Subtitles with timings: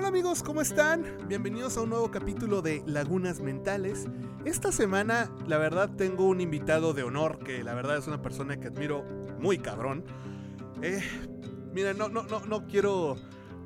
[0.00, 1.04] Hola amigos, ¿cómo están?
[1.28, 4.06] Bienvenidos a un nuevo capítulo de Lagunas Mentales.
[4.46, 8.58] Esta semana, la verdad, tengo un invitado de honor que la verdad es una persona
[8.58, 9.04] que admiro
[9.40, 10.06] muy cabrón.
[10.80, 11.02] Eh,
[11.74, 13.16] mira, no, no, no, no quiero,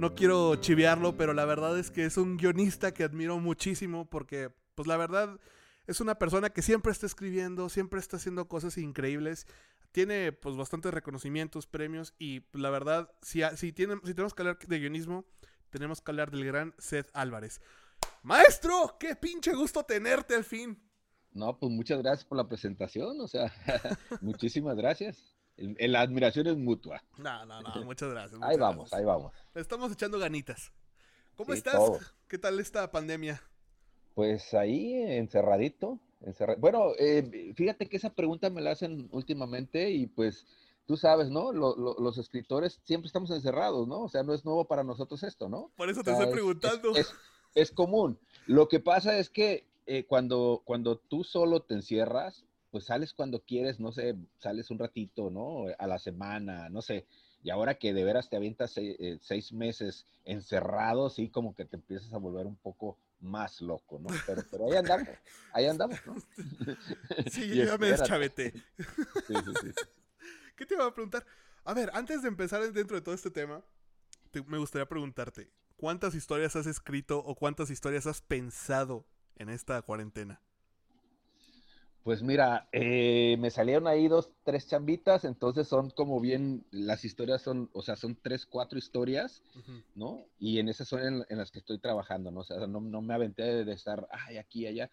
[0.01, 4.51] no quiero chiviarlo, pero la verdad es que es un guionista que admiro muchísimo porque,
[4.75, 5.39] pues la verdad,
[5.87, 9.47] es una persona que siempre está escribiendo, siempre está haciendo cosas increíbles.
[9.93, 14.79] Tiene pues bastantes reconocimientos, premios y pues, la verdad, si, si tenemos que hablar de
[14.81, 15.27] guionismo,
[15.75, 17.61] tenemos que hablar del gran Seth Álvarez.
[18.23, 20.81] Maestro, qué pinche gusto tenerte al fin.
[21.33, 23.53] No, pues muchas gracias por la presentación, o sea,
[24.21, 25.35] muchísimas gracias.
[25.57, 27.03] la admiración es mutua.
[27.19, 28.41] No, no, no, muchas gracias.
[28.41, 29.33] ahí vamos, ahí vamos.
[29.57, 30.71] estamos echando ganitas.
[31.35, 31.81] ¿Cómo estás?
[32.29, 33.43] ¿Qué tal esta pandemia?
[34.15, 35.99] Pues ahí, encerradito.
[36.59, 40.47] Bueno, eh, fíjate que esa pregunta me la hacen últimamente y pues
[40.87, 41.53] tú sabes, ¿no?
[41.53, 44.03] los escritores siempre estamos encerrados, ¿no?
[44.03, 45.71] O sea, no es nuevo para nosotros esto, ¿no?
[45.77, 46.93] Por eso te estoy preguntando.
[47.55, 48.19] Es, común.
[48.47, 53.41] Lo que pasa es que eh, cuando, cuando tú solo te encierras, pues sales cuando
[53.41, 55.67] quieres, no sé, sales un ratito, ¿no?
[55.79, 57.07] A la semana, no sé.
[57.45, 61.65] Y ahora que de veras te avientas seis, eh, seis meses encerrado, sí, como que
[61.65, 64.09] te empiezas a volver un poco más loco, ¿no?
[64.27, 65.09] Pero, pero ahí andamos,
[65.53, 66.17] ahí andamos, ¿no?
[67.31, 68.53] Sí, yo ya me deschaveté.
[69.27, 69.71] Sí, sí, sí.
[70.57, 71.25] ¿Qué te iba a preguntar?
[71.65, 73.63] A ver, antes de empezar dentro de todo este tema,
[74.47, 80.41] me gustaría preguntarte, ¿cuántas historias has escrito o cuántas historias has pensado en esta cuarentena?
[82.03, 87.41] Pues mira, eh, me salieron ahí dos, tres chambitas, entonces son como bien, las historias
[87.41, 89.43] son, o sea, son tres, cuatro historias,
[89.95, 90.27] ¿no?
[90.39, 92.41] Y en esas son en, las que estoy trabajando, ¿no?
[92.41, 94.91] O sea, no, me aventé de, estar, ay, aquí, allá.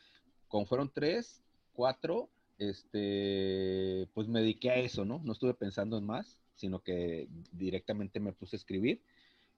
[0.47, 2.29] Como fueron tres, cuatro,
[2.61, 5.19] este, pues me dediqué a eso, ¿no?
[5.23, 9.01] No estuve pensando en más, sino que directamente me puse a escribir.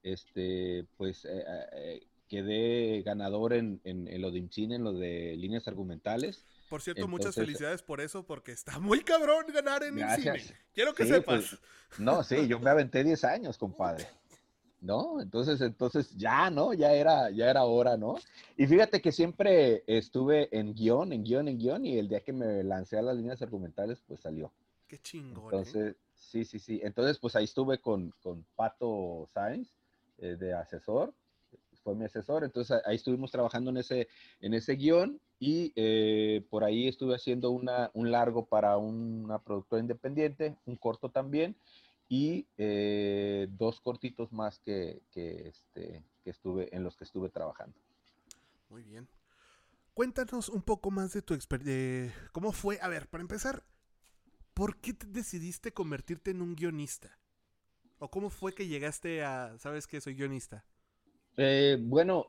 [0.04, 5.68] Este, pues eh, eh, quedé ganador en, en, lo de IMCINE, en lo de líneas
[5.68, 6.46] argumentales.
[6.70, 10.54] Por cierto, muchas felicidades por eso, porque está muy cabrón ganar en Gracias.
[10.74, 11.60] Quiero que sepas.
[11.90, 14.08] Pues, no, sí, yo me aventé 10 años, compadre.
[14.84, 15.22] ¿No?
[15.22, 16.74] Entonces, entonces ya, ¿no?
[16.74, 18.16] Ya era, ya era hora, ¿no?
[18.58, 22.34] Y fíjate que siempre estuve en guion, en guion, en guion, y el día que
[22.34, 24.52] me lancé a las líneas argumentales, pues salió.
[24.88, 25.44] Qué chingón.
[25.44, 25.46] ¿eh?
[25.46, 26.82] Entonces, sí, sí, sí.
[26.84, 29.70] Entonces, pues ahí estuve con, con Pato Sainz,
[30.18, 31.14] eh, de asesor,
[31.84, 34.08] fue mi asesor, entonces ahí estuvimos trabajando en ese,
[34.40, 39.82] en ese guion y eh, por ahí estuve haciendo una, un largo para una productora
[39.82, 41.56] independiente, un corto también,
[42.14, 47.76] y eh, dos cortitos más que, que, este, que estuve, en los que estuve trabajando.
[48.70, 49.08] Muy bien.
[49.96, 52.14] Cuéntanos un poco más de tu experiencia.
[52.32, 52.78] ¿Cómo fue?
[52.84, 53.64] A ver, para empezar,
[54.54, 57.18] ¿por qué te decidiste convertirte en un guionista?
[57.98, 60.64] ¿O cómo fue que llegaste a, sabes que soy guionista?
[61.38, 62.28] Eh, bueno,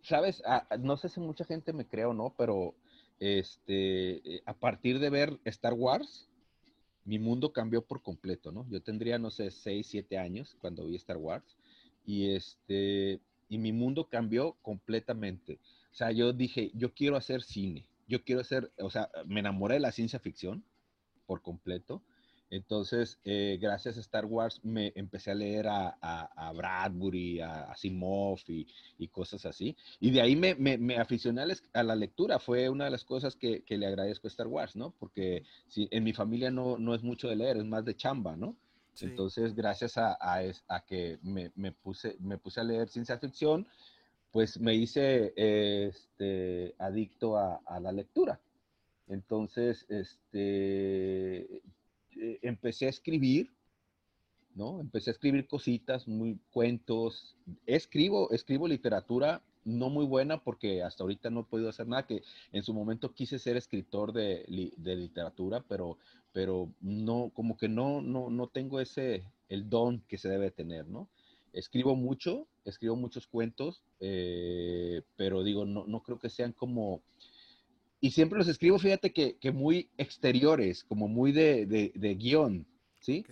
[0.00, 2.74] sabes, ah, no sé si mucha gente me cree o no, pero
[3.18, 6.29] este, eh, a partir de ver Star Wars,
[7.10, 8.64] mi mundo cambió por completo, ¿no?
[8.70, 11.56] Yo tendría, no sé, 6, 7 años cuando vi Star Wars
[12.06, 15.58] y este, y mi mundo cambió completamente.
[15.90, 19.74] O sea, yo dije, yo quiero hacer cine, yo quiero hacer, o sea, me enamoré
[19.74, 20.62] de la ciencia ficción
[21.26, 22.00] por completo
[22.50, 29.08] entonces, eh, gracias a Star Wars me empecé a leer a, Bradbury, a, Asimov y,
[29.08, 29.76] cosas así.
[30.00, 32.40] Y de ahí me, me, aficioné a la lectura.
[32.40, 34.92] Fue una de las cosas que, le agradezco a Star Wars, ¿no?
[34.98, 38.36] Porque si, en mi familia no, no es mucho de leer, es más de chamba,
[38.36, 38.56] ¿no?
[39.00, 43.66] Entonces, gracias a, a, que me, me, puse, me puse a leer ciencia ficción,
[44.32, 48.40] pues me hice este, adicto a, la lectura.
[49.08, 51.62] Entonces, este,
[52.16, 53.50] eh, empecé a escribir,
[54.54, 54.80] ¿no?
[54.80, 57.36] Empecé a escribir cositas, muy cuentos.
[57.66, 62.22] Escribo, escribo literatura no muy buena porque hasta ahorita no he podido hacer nada, que
[62.52, 65.98] en su momento quise ser escritor de, literatura, pero,
[66.32, 70.86] pero no, como que no, no, no tengo ese, el don que se debe tener,
[70.86, 71.08] ¿no?
[71.52, 77.02] Escribo mucho, escribo muchos cuentos, eh, pero digo, no, no creo que sean como
[78.00, 82.66] y siempre los escribo, fíjate que, que muy exteriores, como muy de, de, guion,
[83.00, 83.24] ¿sí?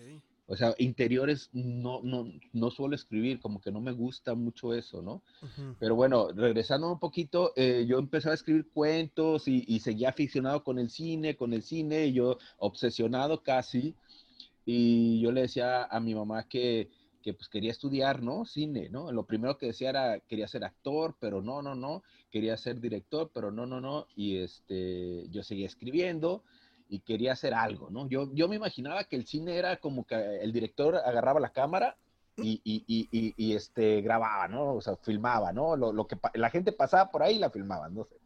[0.46, 5.02] O sea, interiores no, no, no suelo escribir, como que no me gusta mucho eso,
[5.02, 5.22] ¿no?
[5.78, 10.64] Pero bueno, regresando un poquito, eh, yo empecé a escribir cuentos y, y, seguía aficionado
[10.64, 13.94] con el cine, con el cine, y yo obsesionado casi.
[14.64, 16.90] Y yo le decía a mi mamá que,
[17.28, 18.46] que pues quería estudiar, ¿no?
[18.46, 19.12] Cine, ¿no?
[19.12, 23.30] Lo primero que decía era, quería ser actor, pero no, no, no, quería ser director,
[23.34, 26.42] pero no, no, no, y este, yo seguía escribiendo
[26.88, 28.08] y quería hacer algo, ¿no?
[28.08, 31.98] Yo, yo me imaginaba que el cine era como que el director agarraba la cámara
[32.38, 34.76] y, y, y, este, grababa, ¿no?
[34.76, 35.76] O sea, filmaba, ¿no?
[35.76, 38.16] Lo, lo, que la gente pasaba por ahí la filmaban, no sé.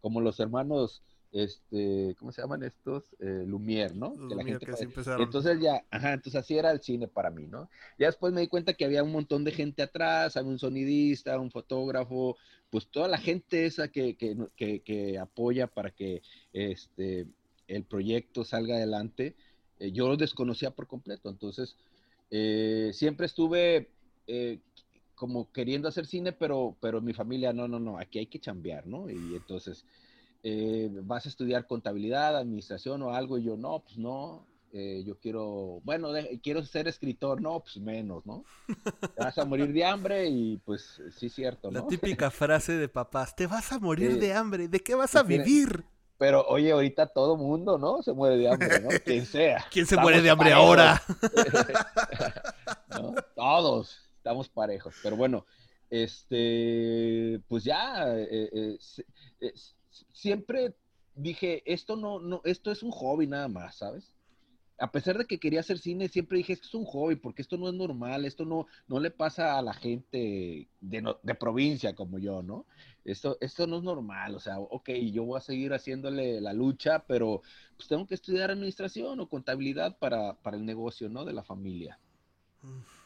[0.00, 3.14] Como los hermanos, este, ¿cómo se llaman estos?
[3.18, 4.14] Eh, Lumière, ¿no?
[4.28, 4.66] que la gente
[5.18, 7.68] Entonces ya, ajá, entonces así era el cine para mí, ¿no?
[7.98, 11.38] Ya después me di cuenta que había un montón de gente atrás, había un sonidista,
[11.40, 12.36] un fotógrafo,
[12.70, 17.26] pues toda la gente esa que, que, que, que apoya para que este,
[17.66, 19.34] el proyecto salga adelante,
[19.78, 21.76] eh, yo lo desconocía por completo, entonces
[22.30, 23.88] eh, siempre estuve
[24.26, 24.58] eh,
[25.14, 28.86] como queriendo hacer cine, pero, pero mi familia, no, no, no, aquí hay que chambear,
[28.86, 29.10] ¿no?
[29.10, 29.84] Y entonces,
[30.42, 35.80] eh, vas a estudiar contabilidad, administración o algo, y yo, no, pues no, yo quiero,
[35.84, 36.08] bueno,
[36.42, 38.42] quiero ser escritor, no, pues menos, ¿no?
[39.14, 41.80] Te vas a morir de hambre y pues sí, cierto, ¿no?
[41.80, 45.22] La típica frase de papás, te vas a morir de hambre, ¿de qué vas a
[45.22, 45.84] vivir?
[46.22, 48.00] Pero oye, ahorita todo mundo, ¿no?
[48.00, 48.88] Se muere de hambre, ¿no?
[49.04, 49.66] Quien sea.
[49.72, 51.02] ¿Quién se muere de hambre ahora?
[53.34, 54.94] Todos estamos parejos.
[55.02, 55.44] Pero bueno,
[55.90, 58.78] este, pues ya, eh, eh,
[59.40, 59.52] eh,
[60.12, 60.74] siempre
[61.14, 64.14] dije, esto no, no, esto es un hobby nada más, ¿sabes?
[64.82, 67.56] a pesar de que quería hacer cine, siempre dije, esto es un hobby, porque esto
[67.56, 72.18] no es normal, esto no, no le pasa a la gente de, de provincia como
[72.18, 72.66] yo, ¿no?
[73.04, 77.04] Esto, esto no es normal, o sea, ok, yo voy a seguir haciéndole la lucha,
[77.06, 77.42] pero
[77.76, 81.24] pues tengo que estudiar administración o contabilidad para, para el negocio, ¿no?
[81.24, 82.00] De la familia.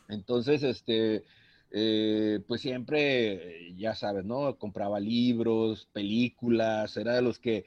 [0.08, 1.24] Entonces, este,
[1.70, 4.56] eh, pues siempre, ya sabes, ¿no?
[4.56, 7.64] Compraba libros, películas, era de los que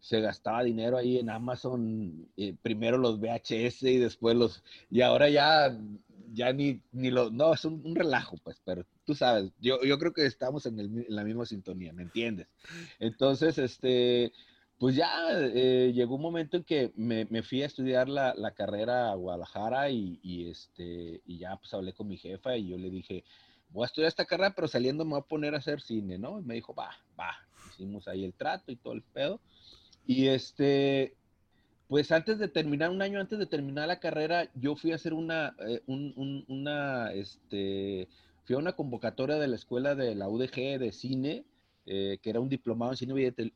[0.00, 5.30] se gastaba dinero ahí en Amazon, eh, primero los VHS y después los, y ahora
[5.30, 5.78] ya,
[6.32, 10.12] ya ni, ni lo, no, es un, relajo, pues, pero tú sabes, yo, yo creo
[10.12, 12.48] que estamos en la misma sintonía, ¿me entiendes?
[12.98, 14.32] Entonces, este,
[14.78, 19.14] pues ya eh, llegó un momento en que me, fui a estudiar la, carrera a
[19.14, 23.24] Guadalajara y, y, este, y ya pues hablé con mi jefa y yo le dije,
[23.70, 26.38] voy a estudiar esta carrera, pero saliendo me voy a poner a hacer cine, ¿no?
[26.38, 27.34] Y me dijo, va, va,
[27.70, 29.40] hicimos ahí el trato y todo el pedo.
[30.06, 31.16] Y este,
[31.88, 35.12] pues antes de terminar, un año antes de terminar la carrera, yo fui a hacer
[35.12, 38.08] una, eh, una, este,
[38.44, 41.44] fui a una convocatoria de la escuela de la UDG de cine,
[41.86, 43.12] eh, que era un diplomado en cine,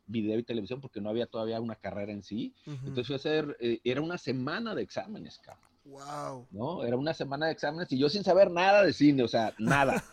[0.07, 2.55] video, y televisión, porque no había todavía una carrera en sí.
[2.67, 5.69] Entonces fui a hacer, eh, era una semana de exámenes, cabrón.
[5.85, 6.47] Wow.
[6.51, 6.85] ¿No?
[6.85, 10.05] Era una semana de exámenes y yo sin saber nada de cine, o sea, nada.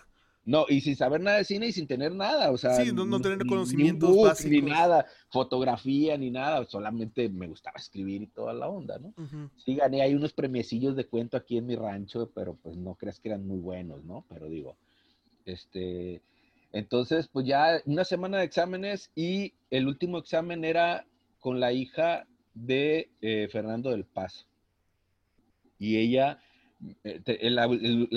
[0.46, 2.76] No, y sin saber nada de cine y sin tener nada, o sea.
[2.76, 4.52] Sí, no, tener conocimientos ni, básicos.
[4.52, 9.12] Ni nada, fotografía, ni nada, solamente me gustaba escribir y toda la onda, ¿no?
[9.58, 13.20] Sí, gané ahí unos premiecillos de cuento aquí en mi rancho, pero pues no creas
[13.20, 14.24] que eran muy buenos, ¿no?
[14.30, 14.78] Pero digo,
[15.46, 16.22] este,
[16.75, 21.07] entonces, pues ya una semana de exámenes y el último examen era
[21.39, 24.45] con la hija de eh, Fernando del Paso.
[25.80, 26.42] Y ella,
[27.06, 28.10] eh, el,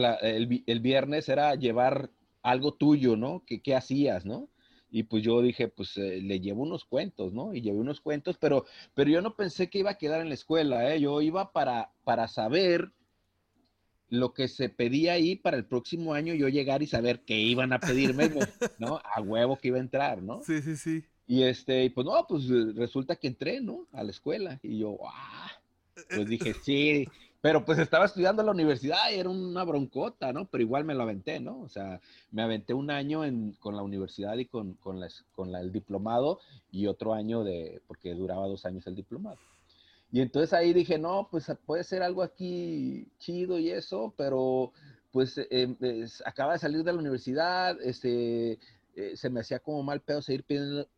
[0.66, 2.10] el, viernes era llevar
[2.42, 3.44] algo tuyo, ¿no?
[3.46, 4.48] ¿Qué, qué hacías, no?
[4.90, 7.54] Y pues yo dije, pues eh, le llevo unos cuentos, ¿no?
[7.54, 10.34] Y llevé unos cuentos, pero, pero yo no pensé que iba a quedar en la
[10.34, 10.98] escuela, ¿eh?
[10.98, 12.90] Yo iba para, para saber
[14.10, 17.72] lo que se pedía ahí para el próximo año, yo llegar y saber qué iban
[17.72, 18.30] a pedirme,
[18.78, 19.00] ¿no?
[19.04, 20.42] A huevo que iba a entrar, ¿no?
[20.42, 21.04] Sí, sí, sí.
[21.26, 23.86] Y este, pues no, pues resulta que entré, ¿no?
[23.92, 24.58] A la escuela.
[24.62, 25.50] Y yo, ah,
[26.08, 27.06] pues dije, sí,
[27.40, 30.46] pero pues estaba estudiando en la universidad y era una broncota, ¿no?
[30.46, 31.60] Pero igual me lo aventé, ¿no?
[31.60, 32.00] O sea,
[32.32, 33.22] me aventé un año
[33.60, 35.00] con la universidad y con, con,
[35.32, 36.40] con el diplomado
[36.72, 39.38] y otro año de, porque duraba dos años el diplomado.
[40.10, 44.72] Y entonces ahí dije, no, pues puede ser algo aquí chido y eso, pero
[45.10, 48.58] pues eh, acaba de salir de la universidad, este,
[48.98, 50.44] eh, se me hacía como mal pedo seguir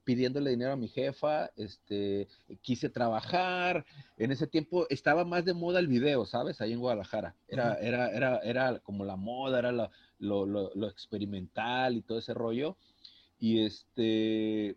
[0.04, 2.28] pidiéndole dinero a mi jefa, este,
[2.62, 3.84] quise trabajar,
[4.16, 6.60] en ese tiempo estaba más de moda el video, ¿sabes?
[6.60, 11.94] Ahí en Guadalajara, era, era, era, era como la moda, era lo, lo, lo, experimental
[11.96, 12.78] y todo ese rollo,
[13.38, 14.76] y este,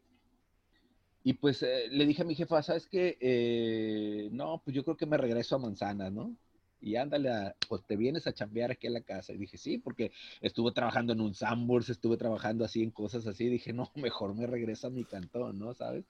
[1.23, 3.17] y pues eh, le dije a mi jefa, ¿sabes qué?
[3.19, 6.35] Eh, no, pues yo creo que me regreso a Manzana, ¿no?
[6.83, 9.33] y ándale, a, pues te vienes a chambear aquí en la casa.
[9.33, 10.11] Y dije, sí, porque
[10.41, 13.47] estuve trabajando en un Sambors, estuve trabajando así en cosas así.
[13.47, 15.73] Dije, no, mejor me regreso a mi cantón, ¿no?
[15.73, 16.05] ¿Sabes?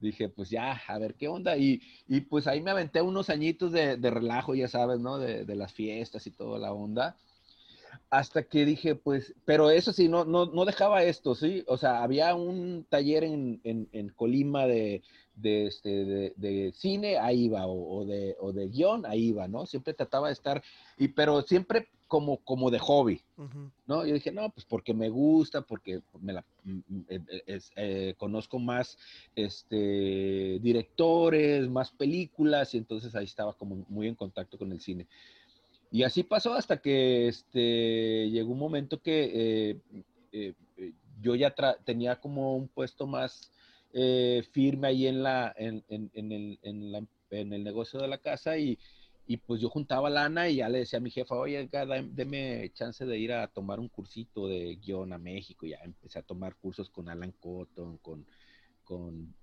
[0.00, 1.56] Dije, pues ya, a ver qué onda.
[1.56, 5.18] Y, y pues ahí me aventé unos añitos de, de relajo, ya sabes, ¿no?
[5.18, 7.16] De, de, las fiestas y toda la onda.
[8.10, 11.64] Hasta que dije, pues, pero eso sí, no, no, no dejaba esto, ¿sí?
[11.66, 15.02] O sea, había un taller en, en, en Colima de,
[15.34, 19.66] de, este, de, cine, ahí iba, o, de, o de guion, ahí iba, ¿no?
[19.66, 20.62] Siempre trataba de estar,
[20.98, 23.22] y, pero siempre como, como de hobby,
[23.86, 24.04] ¿no?
[24.04, 26.44] Yo dije, no, pues porque me gusta, porque me la,
[27.08, 28.98] eh, eh, eh, conozco más
[29.34, 35.06] este, directores, más películas, y entonces ahí estaba como muy en contacto con el cine.
[35.92, 39.80] Y así pasó hasta que este, llegó un momento que eh,
[40.32, 43.52] eh, eh, yo ya tenía como un puesto más
[44.52, 48.78] firme ahí en, la, en, en, el, en, el negocio de la casa y,
[49.26, 51.68] y, pues yo juntaba lana y ya le decía a mi jefa, oye,
[52.12, 55.66] deme chance de ir a tomar un cursito de guion a México.
[55.66, 58.26] Ya empecé a tomar cursos con Alan Cotton, con,
[58.82, 59.34] con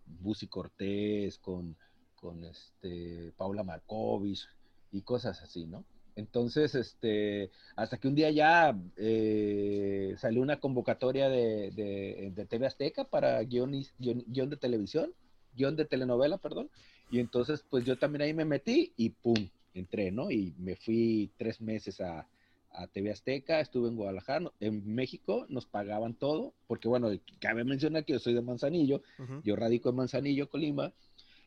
[0.50, 1.78] Cortés, con,
[2.16, 4.48] con este, Paula Markovich
[4.92, 5.86] y cosas así, ¿no?
[6.20, 13.06] Entonces, este, hasta que un día ya eh, salió una convocatoria de, de, TV Azteca
[13.06, 15.14] para guion, guion, de televisión,
[15.56, 16.70] guion de telenovela, perdón.
[17.10, 20.30] Y entonces, pues yo también ahí me metí y pum, entré, ¿no?
[20.30, 22.28] Y me fui tres meses a,
[22.72, 27.10] a TV Azteca, estuve en Guadalajara, en México, nos pagaban todo, porque bueno,
[27.40, 29.02] cabe mencionar que yo soy de Manzanillo,
[29.44, 30.92] yo radico en Manzanillo, Colima,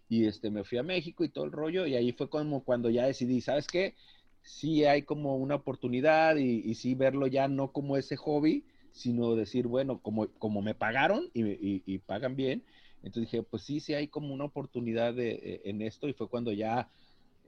[0.09, 2.91] y este, me fui a México y todo el rollo, y ahí fue como cuando
[2.91, 3.95] ya decidí, ¿sabes qué?
[4.43, 9.35] Sí hay como una oportunidad y, y sí verlo ya no como ese hobby, sino
[9.35, 12.63] decir, bueno, como, como me pagaron y, pagan bien,
[13.03, 16.29] entonces dije, pues sí, sí hay como una oportunidad de, eh, en esto y fue
[16.29, 16.89] cuando ya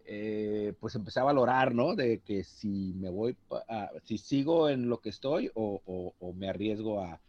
[0.06, 1.94] eh, pues empecé a valorar, ¿no?
[1.94, 3.36] De que si me voy,
[4.04, 5.80] si sigo en lo que estoy o,
[6.18, 7.20] o me arriesgo a,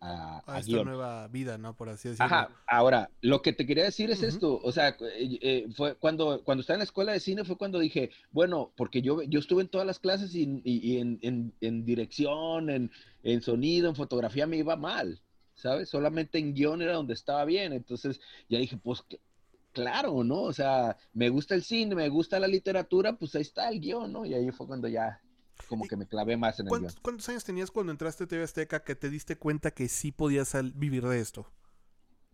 [0.00, 1.74] a, esta nueva vida, ¿no?
[1.74, 2.26] Por así decirlo.
[2.26, 6.42] Ajá, ahora, lo que te quería decir es esto, o sea, eh, eh, fue cuando,
[6.44, 9.62] cuando estaba en la escuela de cine fue cuando dije, bueno, porque yo, yo estuve
[9.62, 12.90] en todas las clases y, en, dirección, en,
[13.22, 15.20] en sonido, en fotografía me iba mal,
[15.54, 15.88] ¿sabes?
[15.88, 19.04] Solamente en guion era donde estaba bien, entonces ya dije, pues
[19.72, 20.42] claro, ¿no?
[20.42, 24.12] O sea, me gusta el cine, me gusta la literatura, pues ahí está el guion,
[24.12, 24.24] ¿no?
[24.24, 25.20] Y ahí fue cuando ya
[25.64, 28.42] como que me clavé más en el ¿cuántos, ¿Cuántos años tenías cuando entraste a TV
[28.42, 31.46] Azteca que te diste cuenta que sí podías vivir de esto?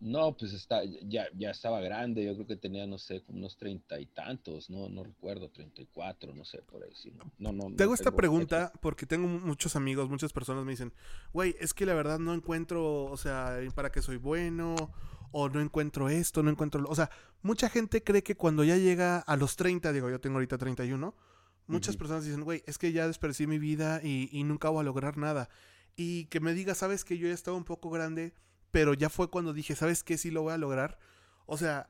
[0.01, 3.55] No, pues está, ya, ya estaba grande, yo creo que tenía, no sé, como unos
[3.55, 6.89] treinta y tantos, no, no recuerdo, treinta y cuatro, no sé, por ahí.
[6.95, 10.91] Sí, no, no, Te hago esta pregunta porque tengo muchos amigos, muchas personas me dicen,
[11.33, 14.75] güey, es que la verdad no encuentro, o sea, para qué soy bueno,
[15.31, 17.11] o no encuentro esto, no encuentro, o sea,
[17.43, 21.13] mucha gente cree que cuando ya llega a los 30, digo, yo tengo ahorita 31,
[21.71, 25.17] Muchas personas dicen, güey, es que ya desperdicié mi vida y, nunca voy a lograr
[25.17, 25.49] nada.
[25.95, 28.33] Y que me diga, sabes que yo ya estaba un poco grande,
[28.71, 30.17] pero ya fue cuando dije, ¿sabes qué?
[30.17, 30.99] Sí lo voy a lograr.
[31.45, 31.89] O sea,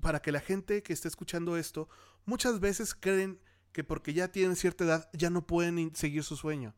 [0.00, 1.88] para que la gente que esté escuchando esto,
[2.24, 3.40] muchas veces creen
[3.72, 6.74] que porque ya tienen cierta edad ya no pueden seguir su sueño.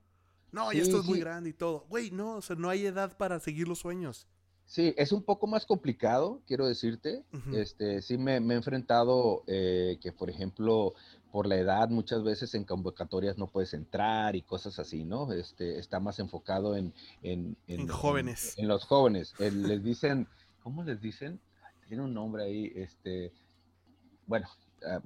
[0.51, 1.87] No, ya esto es muy grande y todo.
[1.89, 4.27] Güey, no, o sea, no hay edad para seguir los sueños.
[4.67, 7.25] Sí, es un poco más complicado, quiero decirte.
[7.53, 10.95] Este, sí me, he enfrentado eh, que, por ejemplo,
[11.33, 15.33] por la edad muchas veces en convocatorias no puedes entrar y cosas así, ¿no?
[15.33, 16.93] Este, está más enfocado en...
[17.23, 17.57] En,
[17.89, 18.55] jóvenes.
[18.59, 19.35] En, los jóvenes.
[19.41, 20.29] les dicen,
[20.63, 21.41] ¿cómo les dicen?
[21.89, 23.33] Tiene un nombre ahí, este...
[24.27, 24.47] Bueno,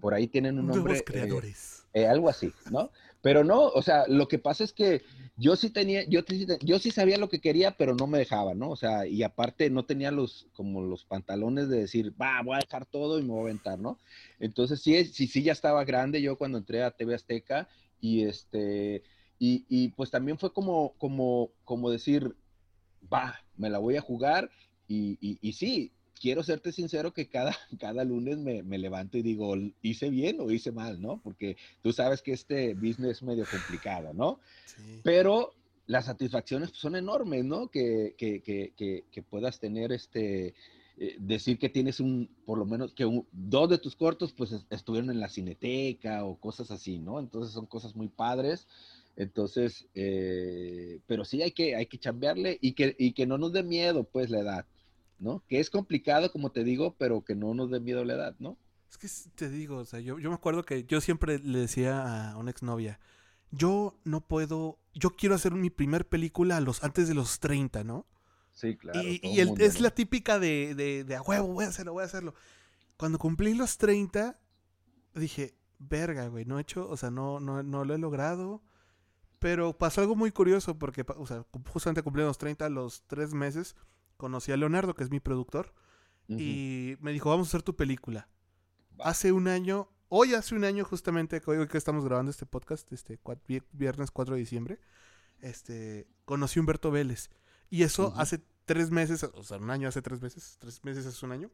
[0.01, 0.95] por ahí tienen un nombre.
[0.95, 1.87] Nuevos creadores.
[1.95, 2.91] Eh, algo así, ¿no?
[3.23, 5.03] Pero no, o sea, lo que pasa es que
[5.37, 6.21] yo sí tenía, yo,
[6.61, 8.71] yo sí sabía lo que quería, pero no me dejaba, ¿no?
[8.71, 12.61] O sea, y aparte no tenía los, como los pantalones de decir, va, voy a
[12.61, 13.99] dejar todo y me voy a aventar, ¿no?
[14.39, 17.69] Entonces sí, sí, sí ya estaba grande yo cuando entré a TV Azteca
[18.01, 19.03] y este,
[19.39, 22.37] y, y pues también fue como, como, como decir,
[23.13, 24.51] va, me la voy a jugar
[24.87, 29.23] y, y, y sí, quiero serte sincero que cada, cada lunes me, me, levanto y
[29.23, 31.21] digo, ¿hice bien o hice mal, no?
[31.23, 34.41] Porque tú sabes que este business es medio complicado, ¿no?
[35.03, 35.53] Pero
[35.87, 37.69] las satisfacciones son enormes, ¿no?
[37.69, 40.55] Que, que, que, que puedas tener este,
[40.99, 45.11] eh, decir que tienes un, por lo menos, que dos de tus cortos pues estuvieron
[45.11, 47.19] en la cineteca o cosas así, ¿no?
[47.19, 48.67] Entonces son cosas muy padres.
[49.15, 53.53] Entonces, eh, pero sí hay que, hay que chambearle y que, y que no nos
[53.53, 54.67] dé miedo, pues, la edad.
[55.19, 55.43] ¿No?
[55.49, 58.57] Que es complicado, como te digo, pero que no nos dé miedo la edad, ¿no?
[58.91, 62.31] Es que te digo, o sea, yo, yo me acuerdo que yo siempre le decía
[62.31, 63.01] a una exnovia,
[63.51, 67.85] yo no puedo, yo quiero hacer mi primer película a los, antes de los 30,
[67.85, 68.07] ¿no?
[68.53, 69.03] Sí, claro.
[69.03, 72.35] Y, es la típica de, de, de, a huevo, voy a hacerlo, voy a hacerlo.
[72.97, 74.39] Cuando cumplí los 30,
[75.15, 78.63] dije, verga, güey, no he hecho, o sea, no, no, no lo he logrado.
[79.39, 83.77] Pero pasó algo muy curioso porque, o sea, justamente cumplí los 30 los tres meses
[84.17, 85.73] conocí a Leonardo, que es mi productor,
[86.29, 88.29] y me dijo, vamos a hacer tu película.
[88.99, 93.21] Hace un año, hoy hace un año justamente, hoy que estamos grabando este podcast, este
[93.73, 94.81] viernes 4 de diciembre,
[95.41, 97.31] este, conocí a Humberto Vélez.
[97.71, 101.25] Y eso hace tres meses, o sea, un año hace tres meses, tres meses hace
[101.25, 101.51] un año,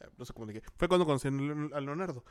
[0.00, 2.24] eh, no sé cómo dije, fue cuando conocí a Leonardo.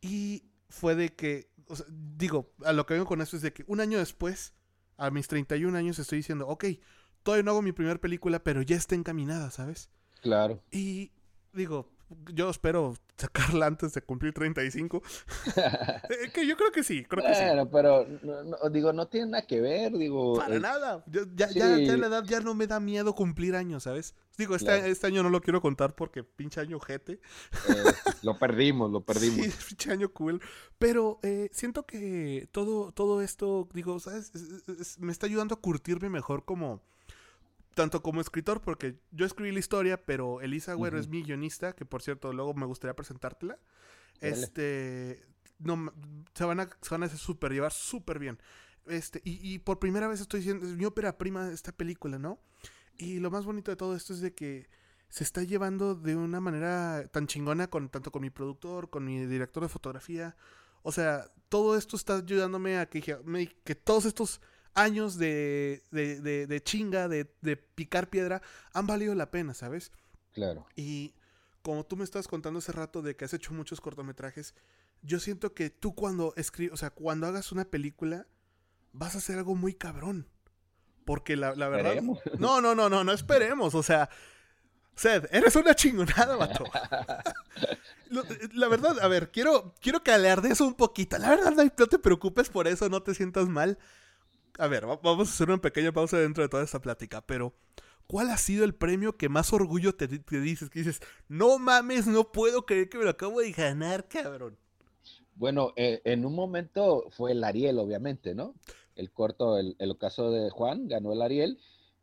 [0.00, 3.52] Y fue de que, o sea, digo, a lo que vengo con esto es de
[3.52, 4.52] que un año después,
[4.96, 6.64] a mis 31 años, estoy diciendo, ok,
[7.26, 9.90] todavía no hago mi primera película, pero ya está encaminada, ¿sabes?
[10.22, 10.62] Claro.
[10.70, 11.10] Y
[11.52, 11.90] digo,
[12.32, 15.02] yo espero sacarla antes de cumplir 35.
[16.08, 17.42] Eh, que yo creo que sí, creo que sí.
[17.42, 18.06] Bueno, pero
[18.70, 20.36] digo, no tiene nada que ver, digo.
[20.36, 21.04] Para nada.
[21.06, 24.14] ya, ya, ya, la edad ya no me da miedo cumplir años, ¿sabes?
[24.38, 27.14] Digo, este, este año no lo quiero contar porque pinche año jete.
[27.14, 27.84] Eh,
[28.22, 29.46] lo perdimos, lo perdimos.
[29.46, 30.40] Sí, pinche año cool.
[30.78, 34.30] Pero eh, siento que todo, todo esto, digo, ¿sabes?
[34.98, 36.82] me está ayudando a curtirme mejor como
[37.76, 41.84] tanto como escritor, porque yo escribí la historia, pero Elisa Güero es mi guionista, que
[41.84, 43.58] por cierto, luego me gustaría presentártela.
[44.22, 45.22] Este,
[45.58, 45.92] no,
[46.34, 48.38] se van a, se van a super, llevar súper bien.
[48.86, 52.40] Este, y, por primera vez estoy diciendo, es mi ópera prima esta película, ¿no?
[52.96, 54.70] Y lo más bonito de todo esto es de que
[55.10, 59.26] se está llevando de una manera tan chingona con tanto con mi productor, con mi
[59.26, 60.34] director de fotografía.
[60.82, 64.40] O sea, todo esto está ayudándome a que, que todos estos
[64.76, 67.24] años de, de, de, chinga, de,
[67.74, 68.42] picar piedra,
[68.72, 69.90] han valido la pena, ¿sabes?
[70.32, 70.66] Claro.
[70.76, 71.14] Y
[71.62, 74.54] como tú me estabas contando hace rato de que has hecho muchos cortometrajes,
[75.02, 78.26] yo siento que tú cuando escribes, o sea, cuando hagas una película,
[78.92, 80.28] vas a hacer algo muy cabrón.
[81.04, 82.02] Porque la, la verdad...
[82.38, 83.74] No, no, no, no, no esperemos.
[83.74, 84.10] O sea,
[84.94, 86.64] Sed, eres una chingonada, vato.
[88.52, 91.16] la verdad, a ver, quiero, quiero que alardes un poquito.
[91.16, 93.78] La verdad, no te preocupes por eso, no te sientas mal
[94.58, 97.54] a ver, vamos a hacer una pequeña pausa dentro de toda esta plática, pero
[98.06, 100.70] ¿cuál ha sido el premio que más orgullo te, dices?
[100.70, 104.56] Que dices, no mames, no puedo creer que me lo acabo de ganar, cabrón.
[105.34, 108.54] Bueno, eh, en un momento fue el Ariel, obviamente, ¿no?
[108.94, 111.58] El corto, el, el caso de Juan, ganó el Ariel.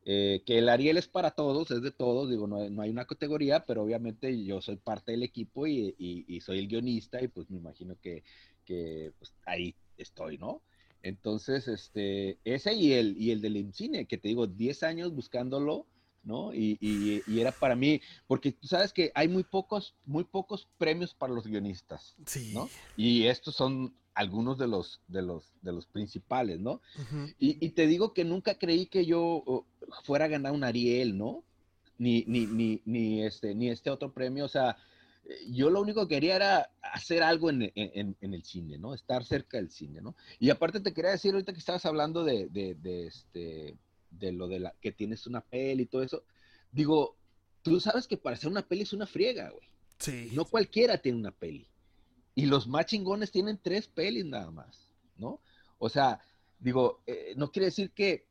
[0.06, 3.66] Eh, que el Ariel es para todos, es de todos, digo, no, hay una categoría,
[3.66, 7.96] pero obviamente yo soy parte del equipo y, soy el guionista y pues me imagino
[8.02, 8.24] que,
[9.18, 10.62] pues, ahí estoy, ¿no?
[11.04, 15.86] Entonces, este, ese y el, y el del IMCINE, que te digo, 10 años buscándolo,
[16.24, 16.54] ¿no?
[16.54, 21.14] Y, y, era para mí, porque tú sabes que hay muy pocos, muy pocos premios
[21.14, 22.54] para los guionistas, sí.
[22.54, 22.70] ¿no?
[22.96, 26.80] Y estos son algunos de los, de los, de los principales, ¿no?
[27.38, 29.66] y, te digo que nunca creí que yo
[30.06, 31.44] fuera a ganar un Ariel, ¿no?
[31.98, 34.78] Ni, ni, ni, ni, este, ni este otro premio, o sea,
[35.48, 38.94] yo lo único que quería era hacer algo en, el cine, ¿no?
[38.94, 40.16] Estar cerca del cine, ¿no?
[40.40, 42.50] Y aparte te quería decir ahorita que estabas hablando de,
[43.08, 43.78] este,
[44.12, 46.24] de lo de la, que tienes una peli y todo eso.
[46.72, 47.18] Digo,
[47.62, 49.68] tú sabes que para hacer una peli es una friega, güey.
[50.00, 50.32] Sí.
[50.34, 51.68] No cualquiera tiene una peli.
[52.36, 55.40] Y los más chingones tienen tres pelis nada más, ¿no?
[55.78, 56.20] O sea,
[56.60, 58.28] digo, eh, no quiere decir que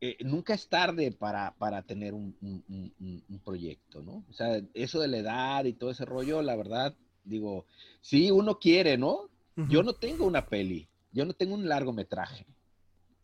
[0.00, 2.34] eh, nunca es tarde para, para tener un,
[3.44, 4.24] proyecto, ¿no?
[4.30, 7.66] O sea, eso de la edad y todo ese rollo, la verdad, digo,
[8.00, 9.28] si uno quiere, ¿no?
[9.68, 12.46] Yo no tengo una peli, yo no tengo un largometraje.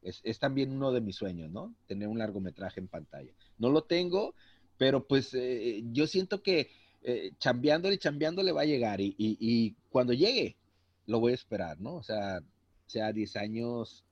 [0.03, 1.75] Es, es, también uno de mis sueños, ¿no?
[1.87, 3.33] Tener un largometraje en pantalla.
[3.59, 4.35] No lo tengo,
[4.77, 6.71] pero pues eh, yo siento que
[7.03, 10.57] eh, chambeándole y chambeándole va a llegar y, y, y, cuando llegue
[11.07, 11.95] lo voy a esperar, ¿no?
[11.95, 12.41] O sea,
[12.87, 14.05] sea 10 años,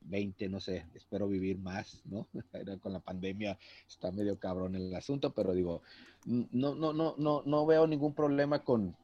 [0.00, 2.26] 20, no sé, espero vivir más, ¿no?
[2.82, 5.82] Con la pandemia está medio cabrón el asunto, pero digo,
[6.26, 8.96] no, no, no, no, no veo ningún problema con,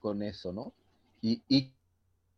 [0.00, 0.72] con eso, ¿no?
[1.22, 1.70] Y, y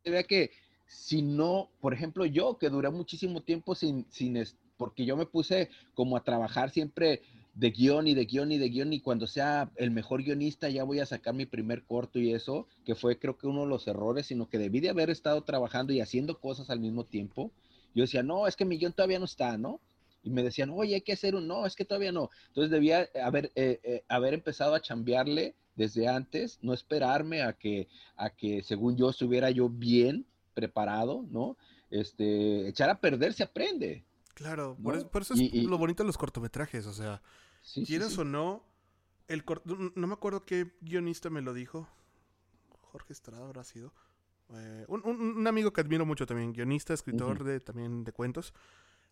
[0.04, 0.50] vea que
[0.86, 4.42] si no, por ejemplo, yo que duré muchísimo tiempo sin, sin,
[4.76, 7.22] porque yo me puse como a trabajar siempre
[7.54, 10.84] de guion y de guion y de guion y cuando sea el mejor guionista ya
[10.84, 13.86] voy a sacar mi primer corto y eso, que fue creo que uno de los
[13.86, 17.50] errores, sino que debí de haber estado trabajando y haciendo cosas al mismo tiempo
[17.94, 19.80] yo decía, no, es que mi guion todavía no está, ¿no?
[20.22, 22.30] Y me decían, oye, hay que hacer un, no, es que todavía no.
[22.48, 27.88] Entonces debía haber, eh, eh, haber empezado a chambearle desde antes, no esperarme a que,
[28.16, 31.56] a que según yo estuviera yo bien preparado, ¿no?
[31.90, 34.04] Este, echar a perder se aprende.
[34.34, 37.20] Claro, por, eso, es lo bonito de los cortometrajes, o sea,
[37.86, 38.64] quieras o no,
[39.28, 39.44] el
[39.94, 41.86] no me acuerdo qué guionista me lo dijo,
[42.80, 43.92] Jorge Estrada habrá sido,
[44.54, 48.52] eh, un, amigo que admiro mucho también, guionista, escritor de, también de cuentos,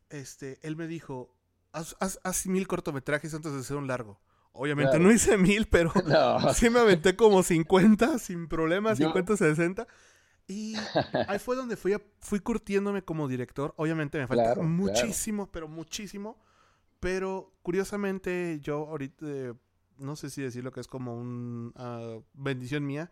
[0.09, 1.35] este, él me dijo,
[1.73, 4.21] haz, mil cortometrajes antes de hacer un largo.
[4.53, 5.93] Obviamente no hice mil, pero
[6.55, 9.87] sí me aventé como 50 sin problemas, 50, 60.
[10.49, 10.75] Y
[11.29, 13.73] ahí fue donde fui, fui curtiéndome como director.
[13.77, 16.37] Obviamente me falta muchísimo, pero muchísimo.
[16.99, 19.27] Pero curiosamente yo ahorita,
[19.99, 23.11] no sé si decirlo que es como una ah, bendición mía,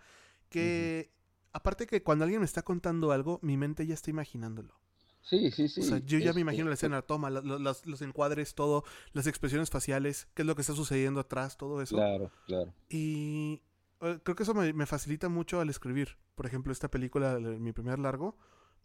[0.50, 1.10] que
[1.52, 4.74] aparte que cuando alguien me está contando algo, mi mente ya está imaginándolo.
[5.22, 5.80] Sí, sí, sí.
[5.80, 10.26] O sea, yo ya me imagino la escena, toma, los, encuadres, todo, las expresiones faciales,
[10.34, 11.96] qué es lo que está sucediendo atrás, todo eso.
[11.96, 12.72] Claro, claro.
[12.88, 13.60] Y
[14.00, 16.16] eh, creo que eso me, facilita mucho al escribir.
[16.34, 18.38] Por ejemplo, esta película, mi primer largo,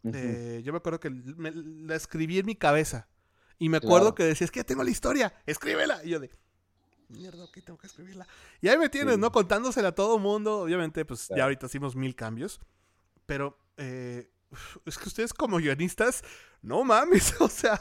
[0.04, 3.08] eh, yo me acuerdo que la escribí en mi cabeza.
[3.58, 6.04] Y me acuerdo que decía, es que ya tengo la historia, escríbela.
[6.04, 6.30] Y yo de,
[7.14, 8.28] mierda, ok, tengo que escribirla.
[8.62, 9.32] Y ahí me tienes, ¿no?
[9.32, 10.62] Contándosela a todo mundo.
[10.62, 12.60] Obviamente, pues ya ahorita hicimos mil cambios.
[13.26, 14.30] Pero eh,
[14.86, 16.24] es que ustedes como guionistas,
[16.62, 17.80] no mames, o sea,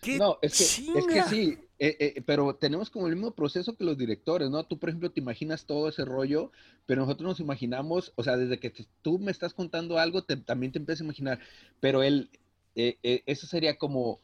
[0.00, 3.76] qué No, es que, es que sí, eh, eh, pero tenemos como el mismo proceso
[3.76, 4.64] que los directores, ¿no?
[4.64, 6.50] Tú, por ejemplo, te imaginas todo ese rollo,
[6.86, 10.78] pero nosotros nos imaginamos, o sea, desde que tú me estás contando algo, también te
[10.78, 11.40] empiezas a imaginar,
[11.80, 12.30] pero él,
[12.74, 14.20] eso sería como,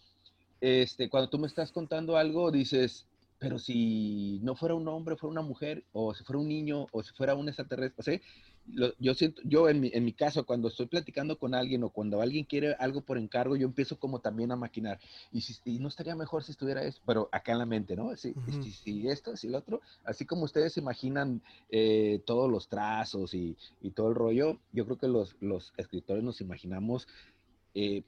[0.60, 3.06] este, cuando tú me estás contando algo, dices,
[3.46, 7.04] pero si no fuera un hombre, fuera una mujer, o si fuera un niño, o
[7.04, 8.20] si fuera un extraterrestre, o sea,
[8.98, 12.20] yo siento, yo en mi, en mi, caso, cuando estoy platicando con alguien o cuando
[12.20, 14.98] alguien quiere algo por encargo, yo empiezo como también a maquinar.
[15.30, 18.16] Y, si, no estaría mejor si estuviera eso, pero acá en la mente, ¿no?
[18.16, 18.34] Si,
[18.82, 23.92] si, esto, si lo otro, así como ustedes imaginan eh, todos los trazos y, y,
[23.92, 27.06] todo el rollo, yo creo que los, los escritores nos imaginamos
[27.74, 28.02] eh,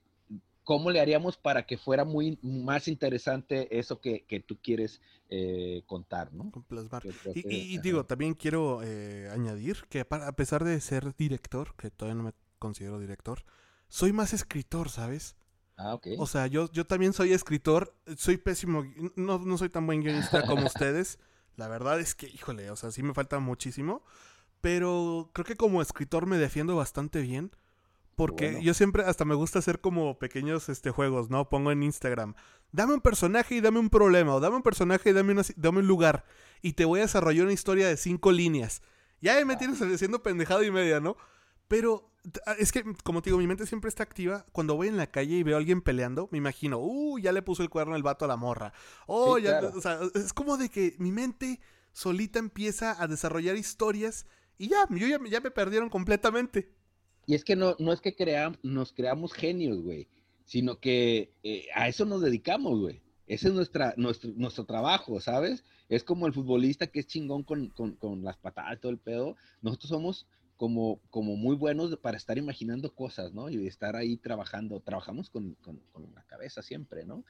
[0.68, 5.00] ¿cómo le haríamos para que fuera muy más interesante eso que, tú quieres
[5.30, 6.50] eh, contar, ¿no?
[6.68, 7.04] Plasmar.
[7.34, 12.24] Y, digo, también quiero eh, añadir que a pesar de ser director, que todavía no
[12.24, 13.44] me considero director,
[13.88, 15.36] soy más escritor, ¿sabes?
[15.78, 16.08] Ah, ok.
[16.18, 18.84] O sea, yo, yo también soy escritor, soy pésimo,
[19.16, 21.18] no, no soy tan buen guionista como ustedes.
[21.56, 24.02] La verdad es que, híjole, o sea, sí me falta muchísimo,
[24.60, 27.52] pero creo que como escritor me defiendo bastante bien.
[28.18, 31.48] Porque yo siempre hasta me gusta hacer como pequeños este, juegos, ¿no?
[31.48, 32.34] Pongo en Instagram,
[32.72, 35.86] dame un personaje y dame un problema, o dame un personaje y dame, dame un
[35.86, 36.24] lugar,
[36.60, 38.82] y te voy a desarrollar una historia de cinco líneas.
[39.20, 39.58] Ya me ah.
[39.58, 41.16] tienes haciendo pendejado y media, ¿no?
[41.68, 42.10] Pero
[42.44, 44.44] ah, es que, como te digo, mi mente siempre está activa.
[44.50, 47.42] Cuando voy en la calle y veo a alguien peleando, me imagino, uh, ya le
[47.42, 48.72] puso el cuerno el vato a la morra.
[49.06, 51.60] Oh, ya, o sea, es como de que mi mente
[51.92, 54.26] solita empieza a desarrollar historias
[54.56, 56.76] y ya, yo ya, ya me perdieron completamente.
[57.28, 58.16] Y es que no, no es que
[58.62, 60.08] nos creamos genios, güey,
[60.46, 63.02] sino que eh, a eso nos dedicamos, güey.
[63.26, 65.62] Ese es nuestra, nuestro, nuestro trabajo, ¿sabes?
[65.90, 67.70] Es como el futbolista que es chingón con,
[68.24, 69.36] las patadas todo el pedo.
[69.60, 73.50] Nosotros somos como, como muy buenos para estar imaginando cosas, ¿no?
[73.50, 74.80] Y estar ahí trabajando.
[74.80, 75.54] Trabajamos con,
[76.14, 77.26] la cabeza siempre, ¿no?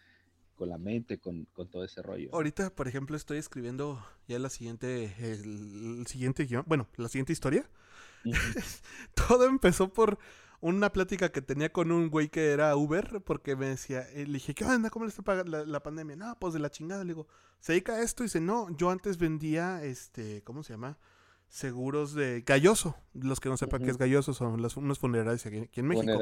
[0.55, 2.31] Con la mente, con, todo ese rollo.
[2.33, 7.69] Ahorita, por ejemplo, estoy escribiendo ya la siguiente, el, siguiente guion, bueno, la siguiente historia.
[9.15, 10.19] Todo empezó por
[10.61, 14.35] una plática que tenía con un güey que era Uber, porque me decía, eh, le
[14.35, 14.91] dije, ¿qué onda?
[14.91, 16.17] ¿Cómo le está pagando la, pandemia?
[16.17, 17.05] No, pues de la chingada.
[17.05, 17.29] Le digo,
[17.61, 18.23] ¿se dedica a esto?
[18.23, 20.99] Y dice, no, yo antes vendía, este, ¿cómo se llama?
[21.49, 22.97] Seguros de Galloso.
[23.15, 26.19] Los que no sepan qué es Galloso son las, unos funerarios aquí, en México.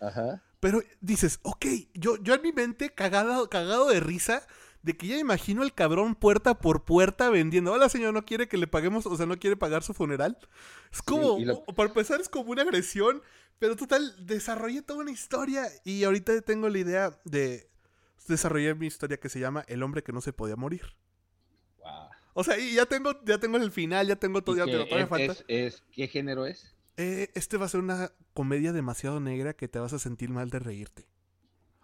[0.00, 0.42] Ajá.
[0.60, 4.46] Pero dices, ok, yo, yo en mi mente, cagado, cagado de risa,
[4.82, 7.72] de que ya imagino el cabrón puerta por puerta vendiendo.
[7.72, 9.06] Hola, señor, ¿no quiere que le paguemos?
[9.06, 10.38] O sea, ¿no quiere pagar su funeral?
[10.92, 11.38] Es como,
[11.74, 13.22] para empezar, es como una agresión.
[13.58, 17.68] Pero total, desarrollé toda una historia y ahorita tengo la idea de
[18.26, 20.96] desarrollar mi historia que se llama El hombre que no se podía morir.
[21.78, 22.08] Wow.
[22.32, 25.34] O sea, y ya tengo, ya tengo el final, ya tengo todo, ya todavía falta.
[25.46, 26.74] Es, ¿Qué género es?
[26.96, 30.48] Eh, este va a ser una comedia demasiado negra que te vas a sentir mal
[30.48, 31.06] de reírte.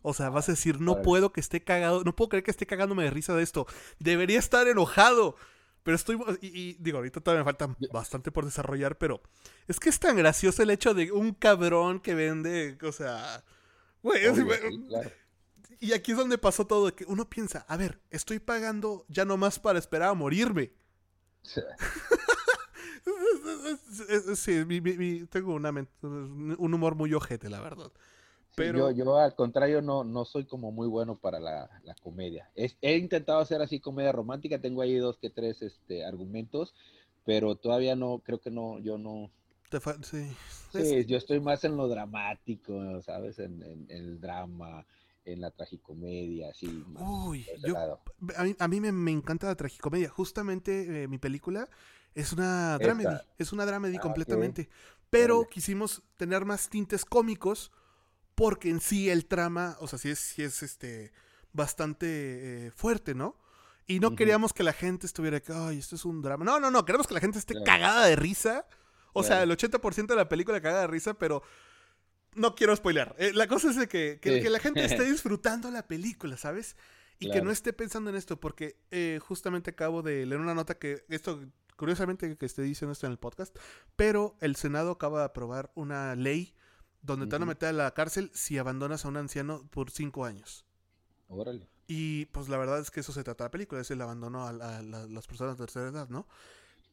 [0.08, 2.64] O sea, vas a decir, no puedo que esté cagado, no puedo creer que esté
[2.64, 3.66] cagándome de risa de esto.
[3.98, 5.34] Debería estar enojado.
[5.82, 9.20] Pero estoy, y, digo, ahorita todavía me falta bastante por desarrollar, pero
[9.66, 13.42] es que es tan gracioso el hecho de un cabrón que vende, o sea,
[14.00, 14.22] güey,
[15.80, 19.58] y aquí es donde pasó todo, que uno piensa, a ver, estoy pagando ya nomás
[19.58, 20.72] para esperar a morirme.
[24.36, 24.64] sí,
[25.30, 25.70] tengo una,
[26.02, 27.90] un humor muy ojete, la verdad.
[28.56, 28.90] Pero...
[28.90, 31.68] Yo, al contrario no, no soy como muy bueno para la,
[32.02, 32.50] comedia.
[32.56, 36.74] he intentado hacer así comedia romántica, tengo ahí dos que tres este, argumentos,
[37.24, 39.30] pero todavía no, creo que no, yo no...
[40.02, 40.26] sí.
[40.72, 43.38] sí yo estoy más en lo dramático, ¿sabes?
[43.40, 44.86] En, el drama,
[45.26, 46.82] en la tragicomedia, así.
[46.98, 47.46] Uy,
[48.58, 50.08] a mí, me, encanta la tragicomedia.
[50.08, 51.68] Justamente eh, mi película
[52.14, 54.70] es una dramedy, es una dramedy ah, completamente.
[55.10, 57.70] Pero quisimos tener más tintes cómicos
[58.36, 61.10] porque en sí el trama, o sea, sí es, sí es este,
[61.52, 63.36] bastante eh, fuerte, ¿no?
[63.88, 66.44] Y no queríamos que la gente estuviera que, ay, esto es un drama.
[66.44, 68.66] No, no, no, queremos que la gente esté cagada de risa.
[69.12, 71.42] O sea, el 80% de la película cagada de risa, pero
[72.34, 73.14] no quiero spoilear.
[73.18, 76.76] Eh, la cosa es de que, que, la gente esté disfrutando la película, ¿sabes?
[77.18, 80.78] Y que no esté pensando en esto, porque eh, justamente acabo de leer una nota
[80.78, 81.40] que esto,
[81.76, 83.56] curiosamente que esté diciendo esto en el podcast,
[83.94, 86.54] pero el Senado acaba de aprobar una ley
[87.06, 90.24] donde te van a meter a la cárcel si abandonas a un anciano por cinco
[90.24, 90.66] años.
[91.28, 91.68] Órale.
[91.86, 94.46] Y pues la verdad es que eso se trata de la película, es el abandono
[94.46, 96.26] a, las personas de tercera edad, ¿no?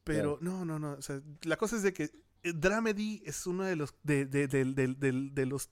[0.04, 0.92] Pero no, no, no.
[0.92, 2.10] O sea, la cosa es de que
[2.42, 5.70] eh, Dramedy es uno de los de, de, de, los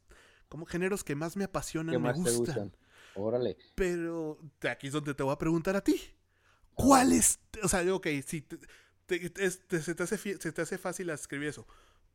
[0.48, 2.74] como géneros que más me apasionan, me gustan.
[3.14, 3.56] Órale.
[3.74, 6.00] Pero aquí es donde te voy a preguntar a ti.
[6.74, 7.40] ¿Cuál es?
[7.62, 8.58] O sea, ok, si te,
[9.06, 11.66] se, te hace, fácil escribir eso,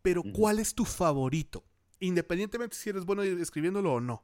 [0.01, 1.63] pero ¿cuál es tu favorito?
[1.99, 4.23] Independientemente si eres bueno escribiéndolo o no.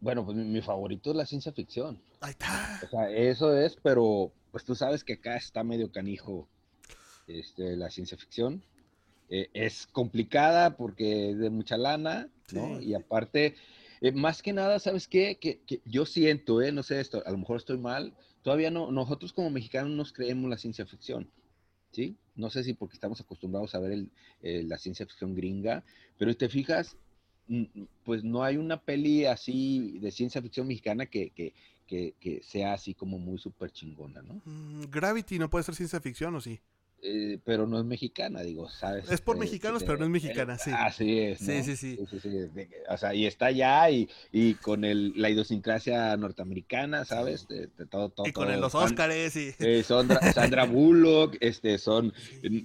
[0.00, 2.00] Bueno, pues mi, favorito es la ciencia ficción.
[2.20, 2.80] Ahí está.
[2.84, 6.46] O sea, eso es, pero pues tú sabes que acá está medio canijo
[7.26, 8.62] este, la ciencia ficción.
[9.30, 12.80] Eh, es complicada porque es de mucha lana, ¿no?
[12.80, 13.54] Y aparte,
[14.00, 15.38] eh, más que nada, ¿sabes qué?
[15.38, 16.70] Que, yo siento, ¿eh?
[16.70, 20.50] No sé esto, a lo mejor estoy mal, todavía no, nosotros como mexicanos nos creemos
[20.50, 21.30] la ciencia ficción,
[21.94, 22.16] ¿sí?
[22.34, 24.06] No sé si porque estamos acostumbrados a ver
[24.42, 25.84] la ciencia ficción gringa,
[26.18, 26.96] pero te fijas,
[28.04, 31.52] pues no hay una peli así de ciencia ficción mexicana que, que,
[31.86, 34.40] que, sea así como muy súper chingona, ¿no?
[34.44, 36.60] Mm, Gravity no puede ser ciencia ficción, ¿o sí?
[37.06, 39.10] Eh, pero no es mexicana, digo, ¿sabes?
[39.10, 40.70] Es por este, mexicanos, pero no es mexicana, sí.
[40.74, 41.38] Así es.
[41.38, 41.98] Sí, sí, sí.
[42.88, 47.46] o sea, y está allá y, y con el, la idiosincrasia norteamericana, ¿sabes?
[47.46, 49.50] De, todo, todo, y con los Óscares y...
[49.58, 52.14] Eh, Sandra, Bullock, este, son,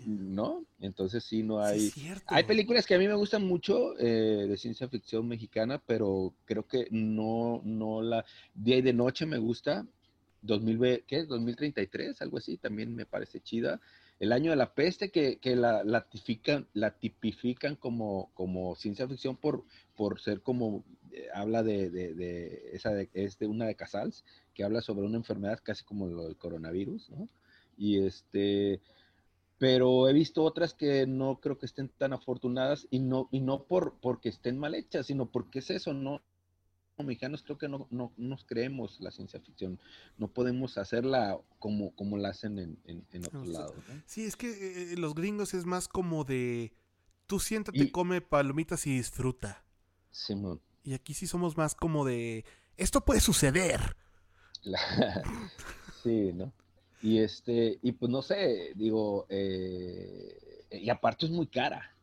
[0.05, 0.63] ¿no?
[0.79, 1.91] Entonces sí, no hay...
[2.27, 6.65] hay películas que a mí me gustan mucho eh, de ciencia ficción mexicana, pero creo
[6.65, 8.23] que no, no la...
[8.53, 9.85] Día y de noche me gusta.
[10.43, 11.25] 2000, ¿qué?
[11.25, 13.81] 2033, algo así, también me parece chida
[14.19, 19.63] el año de la peste que, que la, la, tipifican, como, como ciencia ficción por,
[19.95, 24.63] por ser como, eh, habla de, de, esa, de, es de una de Casals, que
[24.63, 27.29] habla sobre una enfermedad casi como lo del coronavirus, ¿no?
[27.77, 28.81] Y este,
[29.57, 33.63] pero he visto otras que no creo que estén tan afortunadas y no, y no
[33.63, 36.21] por, porque estén mal hechas, sino porque es eso, no,
[37.03, 39.79] mexicanos creo que no, no, nos creemos la ciencia ficción.
[40.17, 43.75] No podemos hacerla como, como la hacen en, en, otros lados.
[44.05, 46.73] Sí, es que eh, eh, los gringos es más como de
[47.27, 49.63] tú siéntate, come palomitas y disfruta.
[50.11, 50.61] Simón.
[50.83, 52.45] Y aquí sí somos más como de
[52.77, 53.95] esto puede suceder.
[56.03, 56.51] sí, ¿no?
[57.01, 61.95] Y este, y pues no sé, digo, eh, y aparte es muy cara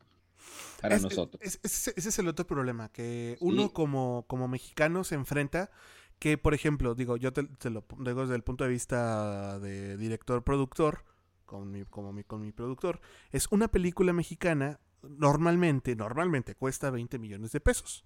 [0.81, 1.41] para nosotros.
[1.43, 5.71] ese es el otro problema, que uno como, como mexicano se enfrenta
[6.19, 11.05] que, por ejemplo, digo, yo te, lo digo desde el punto de vista de director-productor,
[11.45, 17.19] con mi, como mi, con mi productor, es una película mexicana, normalmente, normalmente cuesta 20
[17.19, 18.05] millones de pesos.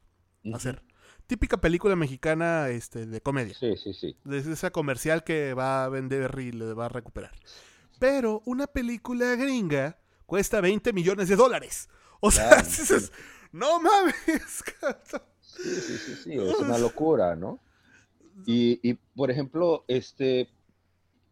[0.55, 0.83] Hacer.
[1.27, 3.55] Típica película mexicana este, de comedia.
[3.55, 4.17] Sí, sí, sí.
[4.25, 7.33] De esa comercial que va a vender y le va a recuperar.
[7.99, 11.89] Pero una película gringa cuesta 20 millones de dólares.
[12.21, 12.63] O sea,
[13.53, 14.15] no mames.
[15.43, 17.59] Sí, sí, sí, sí, es una locura, ¿no?
[18.47, 20.49] Y, y, por ejemplo, este,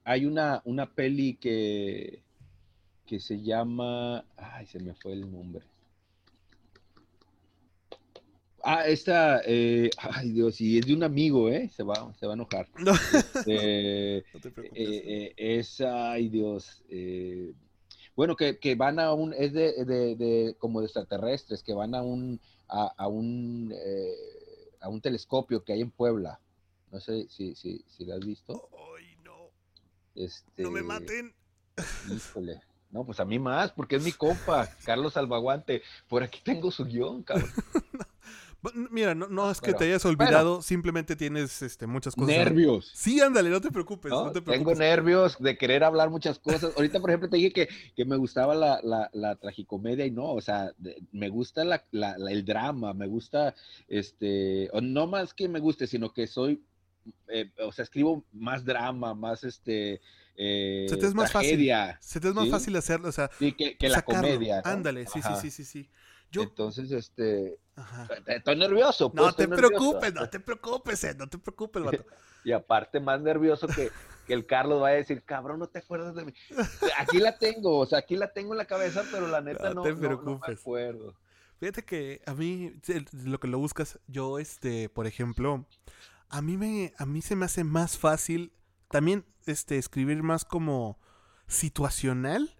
[0.04, 2.22] hay una, una peli que,
[3.06, 5.64] que se llama, ay, se me fue el nombre.
[8.62, 11.70] Ah, esta, eh, ay Dios, y es de un amigo, ¿eh?
[11.74, 12.68] Se va, se va a enojar.
[12.78, 14.78] No, este, no te preocupes.
[14.78, 17.52] Eh, eh, es, ay Dios, eh,
[18.18, 21.94] bueno, que, que, van a un, es de, de, de, como de extraterrestres, que van
[21.94, 26.40] a un, a, a un, eh, a un telescopio que hay en Puebla.
[26.90, 28.68] No sé si, si, si lo has visto.
[28.96, 29.50] Ay, no.
[30.16, 31.32] Este, no me maten.
[32.12, 32.60] Híjole.
[32.90, 35.82] No, pues a mí más, porque es mi compa, Carlos Salvaguante.
[36.08, 37.52] Por aquí tengo su guion, cabrón.
[38.90, 42.28] Mira, no, no es que te hayas olvidado, simplemente tienes este, muchas cosas.
[42.28, 42.90] Nervios.
[42.92, 44.12] Sí, ándale, no te, preocupes,
[44.44, 46.72] Tengo nervios de querer hablar muchas cosas.
[46.76, 50.32] Ahorita, por ejemplo, te dije que, que me gustaba la, la, la, tragicomedia y no,
[50.32, 50.72] o sea,
[51.12, 51.84] me gusta la,
[52.30, 53.54] el drama, me gusta,
[53.86, 56.60] este, no más que me guste, sino que soy,
[57.28, 60.00] eh, o sea, escribo más drama, más este...
[60.40, 61.72] Eh, se te es más fácil.
[62.00, 64.62] Se te es más fácil hacerlo, o sea, sí, que, que la comedia.
[64.64, 65.88] Ándale, sí, sí, sí, sí, sí.
[66.32, 67.58] Entonces, este,
[68.26, 69.10] estoy nervioso.
[69.10, 72.04] Pues, no te preocupes, no te preocupes, eh, no te preocupes, vato.
[72.44, 73.90] Y aparte, más nervioso que,
[74.26, 76.32] que, el Carlos va a decir, cabrón, no te acuerdas de mí.
[76.96, 79.82] Aquí la tengo, o sea, aquí la tengo en la cabeza, pero la neta no,
[79.82, 80.48] te preocupes.
[80.48, 81.14] me acuerdo.
[81.58, 82.72] Fíjate que a mí,
[83.24, 85.66] lo que lo buscas, yo, este, por ejemplo,
[86.28, 88.52] a mí me, a mí se me hace más fácil
[88.88, 90.98] también, este, escribir más como
[91.48, 92.56] situacional,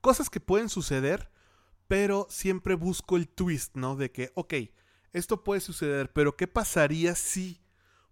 [0.00, 1.30] cosas que pueden suceder,
[1.90, 3.96] pero siempre busco el twist, ¿no?
[3.96, 4.54] De que, ok,
[5.12, 7.60] esto puede suceder, pero ¿qué pasaría si,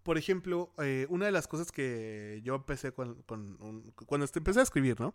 [0.02, 3.22] por ejemplo, eh, una de las cosas que yo empecé con,
[4.04, 5.14] cuando empecé a escribir, ¿no?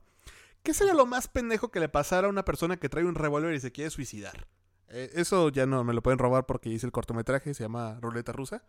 [0.63, 3.53] ¿Qué sería lo más pendejo que le pasara a una persona que trae un revólver
[3.53, 4.47] y se quiere suicidar?
[4.87, 8.31] Eh, eso ya no me lo pueden robar porque hice el cortometraje, se llama Ruleta
[8.31, 8.63] Rusa.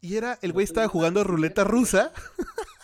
[0.00, 2.12] Y era, el güey estaba jugando ruleta rusa.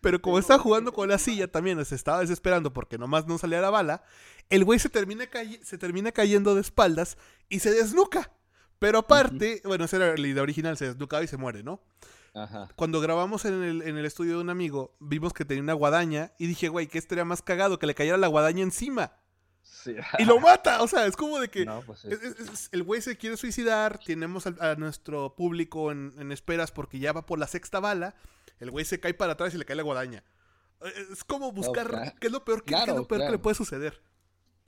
[0.00, 3.60] pero como estaba jugando con la silla también, se estaba desesperando porque nomás no salía
[3.60, 4.02] la bala.
[4.50, 5.24] El güey se termina,
[5.62, 7.16] se termina cayendo de espaldas
[7.48, 8.30] y se desnuca.
[8.78, 11.80] Pero aparte, bueno, esa era la idea original, se desnucaba y se muere, ¿no?
[12.34, 12.68] Ajá.
[12.76, 16.32] Cuando grabamos en el, en el estudio de un amigo, vimos que tenía una guadaña
[16.38, 17.78] y dije, güey, ¿qué estaría más cagado?
[17.78, 19.12] Que le cayera la guadaña encima.
[19.62, 19.94] Sí.
[20.18, 20.82] Y lo mata.
[20.82, 23.36] O sea, es como de que No, pues es- es- es- el güey se quiere
[23.36, 24.00] suicidar.
[24.04, 28.14] Tenemos a, nuestro público en, en esperas porque ya va por la sexta bala.
[28.62, 30.22] El güey se cae para atrás y le cae la guadaña.
[30.80, 32.12] Eh, Es como buscar claro.
[32.20, 34.00] qué es lo peor, qué- qué es lo peor que le puede suceder.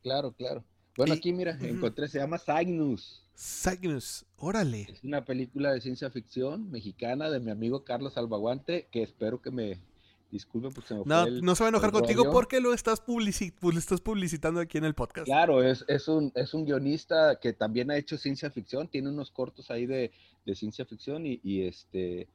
[0.03, 0.65] Claro, claro.
[0.97, 3.23] Bueno, Y- aquí mira, encontré, se llama Cygnus.
[3.37, 4.83] Cygnus, órale.
[4.93, 9.51] Es una película de ciencia ficción mexicana de mi amigo Carlos Albaguante, que espero que
[9.51, 9.81] me
[10.31, 12.33] disculpe porque se me No, fue el- no se va a enojar contigo rollo.
[12.33, 15.27] porque lo estás, publici- lo estás publicitando aquí en el podcast.
[15.27, 19.31] Claro, es, es, un, es un guionista que también ha hecho ciencia ficción, tiene unos
[19.31, 20.11] cortos ahí de,
[20.45, 22.29] de ciencia ficción y, y este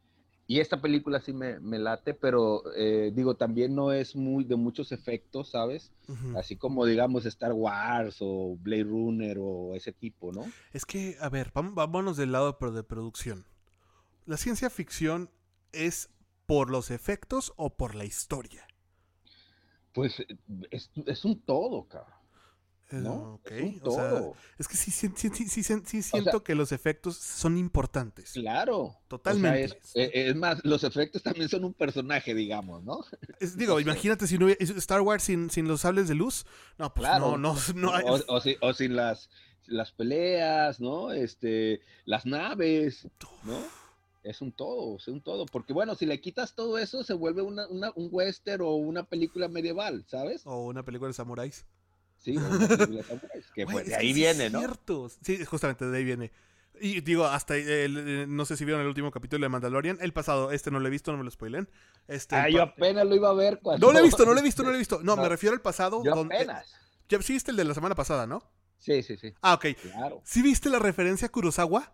[0.49, 4.55] y esta película sí me, me late, pero eh, digo, también no es muy de
[4.55, 5.91] muchos efectos, ¿sabes?
[6.35, 10.51] Así como digamos Star Wars o Blade Runner o ese tipo, ¿no?
[10.73, 13.45] Es que, a ver, vámonos del lado pero de producción.
[14.25, 15.29] ¿La ciencia ficción
[15.71, 16.09] es
[16.47, 18.65] por los efectos o por la historia?
[19.93, 20.35] Pues eh,
[20.71, 22.18] es, es un todo, cabrón.
[22.91, 23.35] Eh, ¿no?
[23.35, 24.33] ok, Es un o sea, todo.
[24.57, 28.31] es que sí, sí, sí, sí, sea- siento que los efectos son importantes.
[28.31, 28.95] Claro.
[29.07, 29.65] Totalmente.
[29.65, 33.01] O sea, es, eh, es más, los efectos también son un personaje, digamos, ¿no?
[33.39, 36.45] Es- digo, imagínate si no hubiera Star Wars sin, sin los sables de luz.
[36.77, 37.37] No, pues Claro.
[37.37, 37.93] no, no, no.
[37.93, 39.29] hay- o, o si- o sin las,
[39.67, 41.11] las peleas, ¿no?
[41.11, 43.07] Este, las naves,
[43.43, 43.59] ¿no?
[44.23, 45.45] Es un todo, es un todo.
[45.45, 49.03] Porque bueno, si le quitas todo eso, se vuelve una, una- un western o una
[49.03, 50.41] película medieval, ¿sabes?
[50.45, 51.65] O una película de samuráis.
[52.19, 52.35] Sí,
[53.55, 54.59] que pues, es de ahí viene, es ¿no?
[54.59, 55.09] cierto.
[55.21, 56.31] Sí, justamente de ahí viene.
[56.81, 59.97] Y digo, hasta el- el- no sé si vieron el último capítulo de Mandalorian.
[60.01, 61.69] El pasado, este no lo he visto, no me lo spoilen.
[62.07, 63.85] Este, Ah, yo apenas lo iba a ver cuando...
[63.87, 64.99] No lo he visto, no lo he visto, no lo he visto.
[65.03, 66.01] No, me No, refiero al pasado.
[66.03, 66.73] Yo donde- apenas.
[67.09, 68.43] Ya, sí viste el de la semana pasada, ¿no?
[68.77, 69.65] Sí, sí, sí, Ah, ok.
[69.81, 70.21] claro.
[70.23, 71.93] ¿Sí viste la referencia a Kurosawa?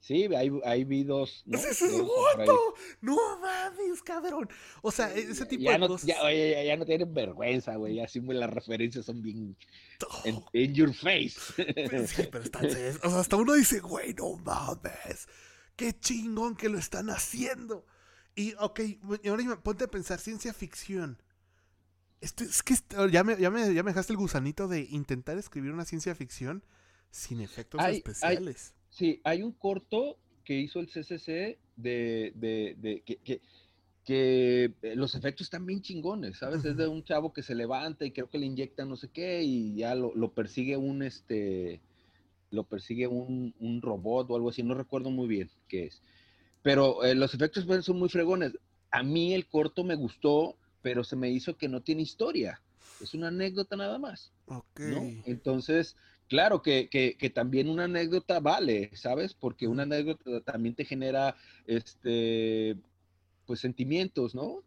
[0.00, 1.42] Sí, ahí, ahí vi dos.
[1.44, 1.58] ¿no?
[1.58, 2.74] ¡Ese es guapo!
[3.02, 4.48] ¡No mames, cabrón!
[4.80, 6.06] O sea, e-, ese tipo ya de no, cosas.
[6.06, 7.96] ya, oye, ya, ya no tienen vergüenza, güey.
[7.96, 9.56] Ya sí, güey, las referencias son bien
[10.24, 11.34] en, in your face.
[12.06, 12.60] Sí, pero está,
[13.02, 15.28] o sea, hasta uno dice, güey, no mames.
[15.76, 17.84] Qué chingón que lo están haciendo.
[18.34, 18.80] Y, ok,
[19.28, 21.22] ahora ponte a pensar, ciencia ficción.
[22.22, 22.74] Esto, es que
[23.10, 26.64] ya, me, ya, me, ya me dejaste el gusanito de intentar escribir una ciencia ficción
[27.10, 28.74] sin efectos especiales.
[28.90, 33.40] Sí, hay un corto que hizo el CCC de, de, de que, que,
[34.04, 36.64] que, eh, los efectos están bien chingones, ¿sabes?
[36.64, 39.42] Es de un chavo que se levanta y creo que le inyectan no sé qué
[39.42, 41.80] y ya lo, lo persigue un, este,
[42.50, 46.02] lo persigue un, un robot o algo así, no recuerdo muy bien qué es.
[46.62, 48.52] Pero eh, los efectos pues, son muy fregones.
[48.90, 52.60] A mí el corto me gustó, pero se me hizo que no tiene historia.
[53.00, 54.32] Es una anécdota nada más.
[54.46, 54.80] Ok.
[54.80, 55.22] ¿no?
[55.24, 55.96] Entonces,
[56.30, 59.34] claro que, que, que también una anécdota vale, ¿sabes?
[59.34, 61.34] Porque una anécdota también te genera,
[61.66, 62.76] este,
[63.46, 64.62] pues sentimientos, ¿no?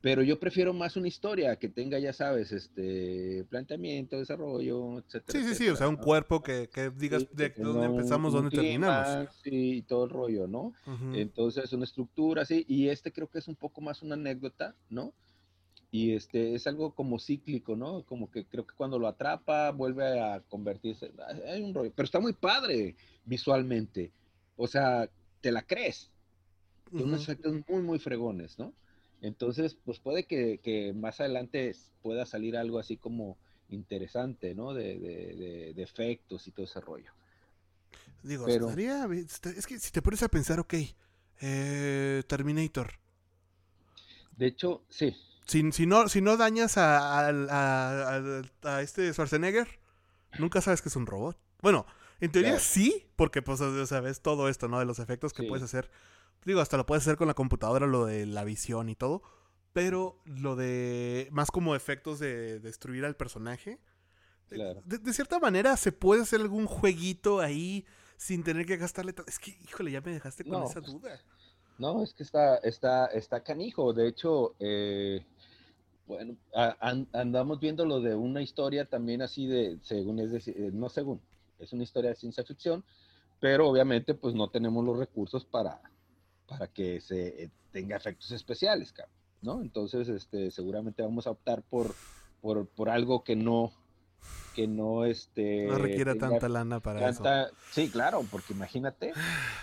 [0.00, 5.32] Pero yo prefiero más una historia que tenga, ya sabes, este, planteamiento, desarrollo, etcétera.
[5.32, 6.00] Sí, sí, sí, o etcétera, sea, un ¿no?
[6.02, 9.34] cuerpo que, que digas Sí, de dónde empezamos, dónde terminamos.
[9.42, 10.74] Sí, y todo el rollo, ¿no?
[11.14, 15.12] Entonces, una estructura así, y este creo que es un poco más una anécdota, ¿no?
[15.94, 18.02] Y este es algo como cíclico, ¿no?
[18.02, 21.12] Como que creo que cuando lo atrapa vuelve a convertirse.
[21.46, 24.10] Hay un rollo, pero está muy padre visualmente.
[24.56, 25.08] O sea,
[25.40, 26.10] te la crees.
[26.90, 28.72] Tiene unos efectos muy, muy fregones, ¿no?
[29.22, 33.36] Entonces, pues puede que, que más adelante pueda salir algo así como
[33.68, 34.74] interesante, ¿no?
[34.74, 37.12] De, de- de- de efectos y todo ese rollo.
[38.24, 39.06] Digo, pero- estaría
[39.56, 40.74] es que si te pones a pensar, ok,
[41.40, 42.94] eh, Terminator.
[44.36, 45.14] De hecho, sí,
[45.46, 49.68] Si, si no, si no dañas a, a- a- a- este Schwarzenegger,
[50.38, 51.38] nunca sabes que es un robot.
[51.60, 51.86] Bueno,
[52.20, 52.64] en teoría Claro.
[52.64, 54.78] sí, porque pues o sea, ves todo esto, ¿no?
[54.78, 55.48] De los efectos que Sí.
[55.48, 55.90] puedes hacer.
[56.44, 59.22] Digo, hasta lo puedes hacer con la computadora, lo de la visión y todo.
[59.72, 63.80] Pero lo de más como efectos de destruir al personaje.
[64.50, 64.82] de- Claro.
[64.84, 67.86] De, de cierta manera se puede hacer algún jueguito ahí
[68.18, 69.12] sin tener que gastarle...
[69.14, 71.20] ta- Es que, híjole, ya me dejaste con No, esa pues, duda.
[71.78, 73.92] No, es que está, está, está canijo.
[73.92, 75.24] De hecho, eh,
[76.06, 76.76] bueno, a-
[77.12, 81.20] andamos viendo lo de una historia también así de, según es decir, eh, no según,
[81.58, 82.84] es una historia de ciencia ficción,
[83.40, 85.80] pero obviamente pues no tenemos los recursos para,
[86.46, 89.60] para que se eh, tenga efectos especiales, cabrón, ¿no?
[89.62, 91.94] Entonces, este, seguramente vamos a optar por,
[92.40, 93.72] por, por algo que no,
[94.54, 97.24] que no, este, No requiera tanta lana para eso.
[97.70, 99.12] Sí, claro, porque imagínate,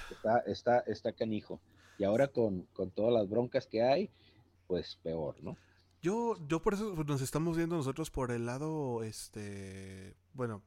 [0.09, 1.61] está, está, está canijo.
[2.01, 4.09] Y ahora con, con todas las broncas que hay,
[4.65, 5.55] pues peor, ¿no?
[6.01, 10.63] Yo, yo por eso nos estamos viendo nosotros por el lado, este, bueno,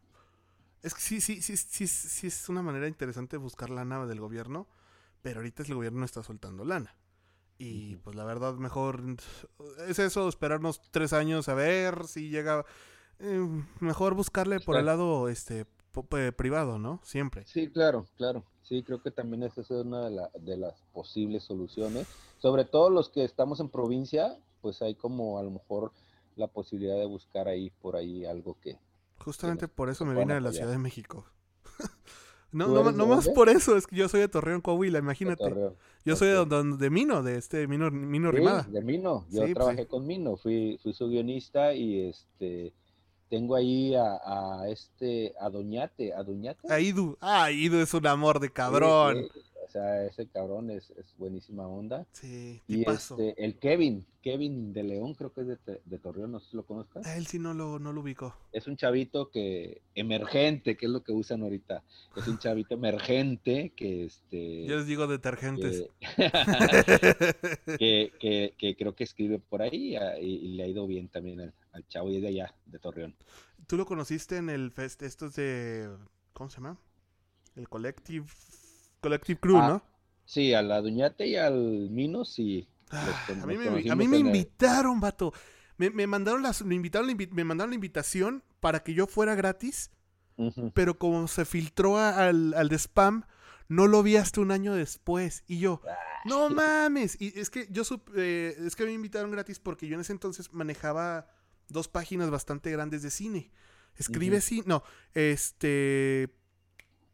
[0.81, 4.21] es que sí, sí, sí, sí, sí es una manera interesante buscar la nave del
[4.21, 4.69] gobierno,
[5.23, 6.95] pero ahorita el gobierno no está soltando lana.
[7.59, 9.03] Y pues la verdad, mejor
[9.89, 12.65] es eso, esperarnos tres años a ver si llega.
[13.19, 13.45] eh,
[13.81, 15.67] mejor buscarle por el lado este
[16.03, 17.01] privado, ¿no?
[17.05, 17.45] Siempre.
[17.47, 18.45] Sí, claro, claro.
[18.63, 22.07] Sí, creo que también esa es una de, la- de las posibles soluciones.
[22.39, 25.93] Sobre todo los que estamos en provincia, pues hay como a lo mejor
[26.37, 28.77] la posibilidad de buscar ahí por ahí algo que...
[29.19, 30.53] Justamente por eso me vine a la.
[30.53, 31.25] Ciudad de México.
[32.53, 34.99] no, ¿Tú no, de no más por eso, es que yo soy de Torreón, Coahuila,
[34.99, 35.43] de imagínate.
[35.45, 35.75] Torreón.
[36.05, 38.63] Yo soy de, don- de Mino, de este Mino, Mino Sí, Rimada.
[38.65, 39.25] de Mino.
[39.31, 39.89] Yo Sí, pues, trabajé sí.
[39.89, 42.73] con Mino, fui, fui su guionista y este
[43.35, 46.73] tengo ahí a, a este a Doñate, a Doñate.
[46.73, 47.19] A Idu.
[47.21, 49.27] Ah, Idu es un amor de cabrón.
[49.35, 49.41] sí,
[49.75, 52.07] sea, ese cabrón es, es buenísima onda.
[52.13, 56.41] Sí, Y este, el Kevin, Kevin de León, creo que es de, de Torreón, no
[56.41, 57.05] sé si lo conozcas.
[57.07, 58.35] A él sí no lo, no lo ubicó.
[58.53, 61.83] Es un chavito que, emergente, que es lo que usan ahorita.
[62.17, 65.87] Es un chavito emergente que este Yo les digo detergentes.
[66.17, 66.31] que,
[67.79, 71.09] que, que- que creo que escribe por ahí ah, y, y le ha ido bien
[71.09, 73.15] también al, al chavo y es de allá, de Torreón.
[73.67, 75.89] ¿Tú lo conociste en el fest, estos de,
[76.33, 76.79] ¿cómo se llama?
[77.57, 78.27] El Collective,
[79.05, 79.83] Collective Crew, Ah, ¿no?
[80.25, 82.67] Sí, a la Duñate y al Mino, sí.
[82.91, 85.33] Ah, a mí me, a mí invitaron, vato.
[85.77, 89.91] Me, me mandaron las, me invitaron, me mandaron la invitación para que yo fuera gratis,
[90.73, 93.25] pero como se filtró a- al, al de spam,
[93.69, 95.43] no lo vi hasta un año después.
[95.47, 95.97] Y yo, Ah.
[96.25, 97.21] no mames.
[97.21, 100.13] Y es que yo sup- eh, es que me invitaron gratis porque yo en ese
[100.13, 101.27] entonces manejaba
[101.69, 103.51] dos páginas bastante grandes de cine.
[103.97, 104.83] Escribe cine, no,
[105.13, 106.29] este,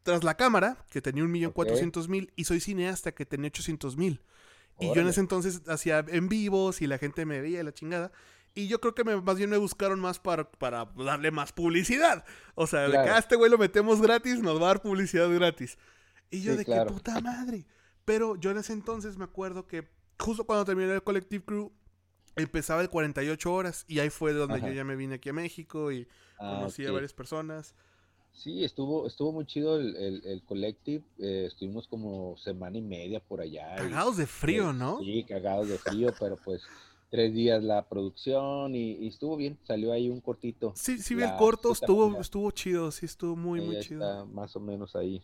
[0.03, 3.97] tras la cámara, que tenía un millón cuatrocientos mil, y soy cineasta, que tenía ochocientos
[3.97, 4.21] mil.
[4.79, 7.71] Y yo en ese entonces hacía en vivos y la gente me veía y la
[7.73, 8.11] chingada.
[8.55, 12.25] Y yo creo que me- más bien me buscaron más para, para darle más publicidad.
[12.55, 13.13] O sea, de que Claro.
[13.13, 15.77] "Ah, este güey lo metemos gratis, nos va a dar publicidad gratis.
[16.31, 16.87] Y yo Sí, de claro.
[16.87, 17.65] qué puta madre.
[18.05, 19.87] Pero yo en ese entonces me acuerdo que
[20.19, 21.71] justo cuando terminé el Collective Crew,
[22.35, 23.85] empezaba el 48 horas.
[23.87, 24.67] Y ahí fue donde Ajá.
[24.67, 26.07] yo ya me vine aquí a México y
[26.39, 27.75] Ah, conocí a varias personas.
[28.33, 31.03] Sí, estuvo, estuvo muy chido el, el, el collective.
[31.19, 33.75] eh, estuvimos como semana y media por allá.
[33.75, 34.99] y, Cagados de frío, eh, ¿no?
[34.99, 36.63] Sí, cagados de frío, pero pues
[37.09, 39.59] tres días la producción y, y estuvo bien.
[39.63, 40.73] Salió ahí un cortito.
[40.75, 44.25] Sí, sí vi el corto, estuvo, estuvo chido, sí estuvo muy, muy está chido.
[44.27, 45.21] más o menos ahí.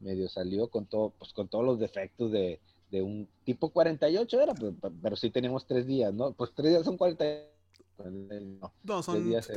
[0.00, 4.54] Medio salió con todo, pues con todos los defectos de, de un tipo 48 era,
[4.54, 6.32] pero, pero sí tenemos tres días, ¿no?
[6.32, 7.24] Pues tres días son 40.
[8.60, 8.72] No.
[8.82, 9.54] No, son días, eh.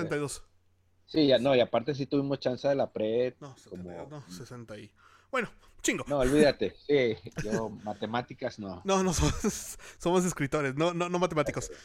[1.08, 1.12] 72.
[1.12, 3.36] Sí, ya, no, y aparte sí tuvimos chance de la pre.
[3.40, 4.92] No, como- 72, no, 60 y...
[5.32, 5.50] Bueno,
[5.82, 6.06] chingo.
[6.08, 6.76] No, olvídate.
[6.88, 8.82] Sí, yo matemáticas no.
[8.86, 9.34] No, no, somos,
[9.98, 11.72] somos escritores, no, no, no matemáticos.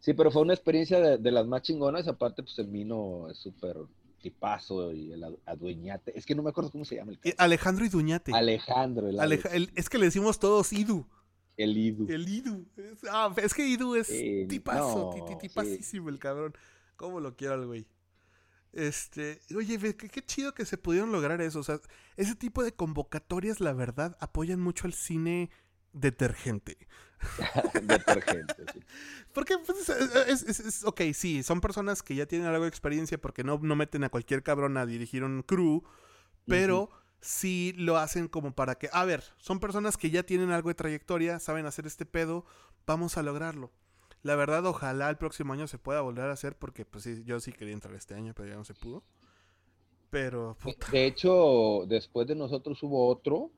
[0.00, 2.08] Sí, pero fue una experiencia de, de las más chingonas.
[2.08, 3.76] Aparte, pues el Mino es súper
[4.22, 6.16] tipazo y el adu- adueñate.
[6.18, 7.36] Es que no me acuerdo cómo se llama el Eh, cabrón.
[7.44, 8.32] Alejandro Iduñate.
[8.34, 9.18] Alejandro, el,
[9.52, 11.04] el- es que le decimos todos Idu.
[11.58, 12.06] el Idu.
[12.10, 12.64] El Idu.
[12.76, 15.34] Es, ah, es que Idu es Sí, tipazo, no, sí.
[16.08, 16.54] el cabrón.
[16.98, 17.88] ¿Cómo lo quiero al güey?
[18.72, 21.60] Este, oye, qué, qué chido que se pudieron lograr eso.
[21.60, 21.80] O sea,
[22.16, 25.50] ese tipo de convocatorias, la verdad, apoyan mucho al cine
[25.94, 26.88] detergente.
[27.82, 28.80] Detergente, sí.
[29.32, 33.18] Porque, pues, es, es- es- ok, sí, son personas que ya tienen algo de experiencia
[33.20, 35.82] porque no, no meten a cualquier cabrón a dirigir un crew,
[36.46, 36.90] pero
[37.20, 40.74] sí lo hacen como para que, a ver, son personas que ya tienen algo de
[40.76, 42.44] trayectoria, saben hacer este pedo,
[42.86, 43.72] vamos a lograrlo.
[44.22, 47.40] La verdad, ojalá el próximo año se pueda volver a hacer porque, pues sí, yo
[47.40, 49.02] sí quería entrar este año, pero ya no se pudo.
[50.10, 50.90] Pero, puta.
[50.90, 53.50] De hecho, después de nosotros hubo otro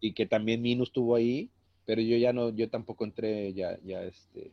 [0.00, 1.50] y que también Mino estuvo ahí,
[1.86, 4.52] pero yo ya no, yo tampoco entré, ya, ya este,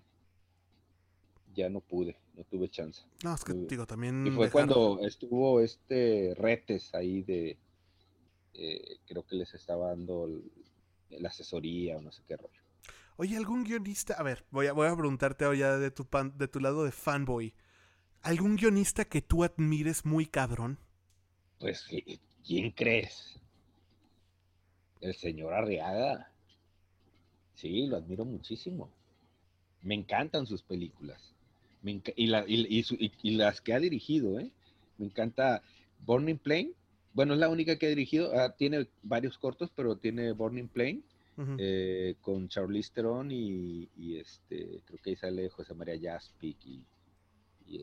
[1.55, 3.01] ya no pude, no tuve chance.
[3.23, 4.25] No, es que, digo, también...
[4.25, 7.57] Y fue dejar- cuando estuvo este Retes ahí de,
[8.53, 10.29] eh, creo que les estaba dando
[11.09, 12.60] la asesoría o no sé qué rollo.
[13.21, 14.15] Oye, ¿algún guionista?
[14.15, 16.91] A ver, voy a, voy a preguntarte ahora de tu, pan- de tu lado de
[16.91, 17.53] fanboy.
[18.23, 20.79] ¿Algún guionista que tú admires muy cabrón?
[21.59, 23.39] Pues, ¿qui- ¿quién crees?
[25.01, 26.31] El señor Arriaga.
[27.53, 28.89] Sí, lo admiro muchísimo.
[29.83, 31.21] Me encantan sus películas.
[31.83, 34.49] Me y, la- y- y las que ha dirigido, ¿eh?
[34.97, 35.61] Me encanta
[36.07, 36.71] Burning Plane.
[37.13, 38.31] Bueno, es la única que ha dirigido.
[38.35, 40.69] Ah, tiene varios cortos, pero tiene Burning
[41.57, 46.85] Eh, con Charlize Theron y, este, creo que ahí sale José María Jaspic y,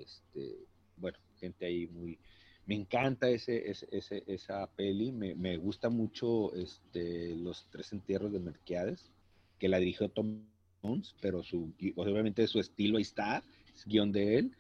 [0.01, 2.19] este, bueno, gente ahí muy,
[2.67, 8.41] me encanta ese, ese, esa peli, me, me gusta mucho este, los tres entierros de
[8.41, 9.11] Merquiades,
[9.59, 10.43] que la dirigió Tom
[10.83, 13.43] Jones, pero su, obviamente su estilo ahí está,
[13.75, 14.53] es guion de él.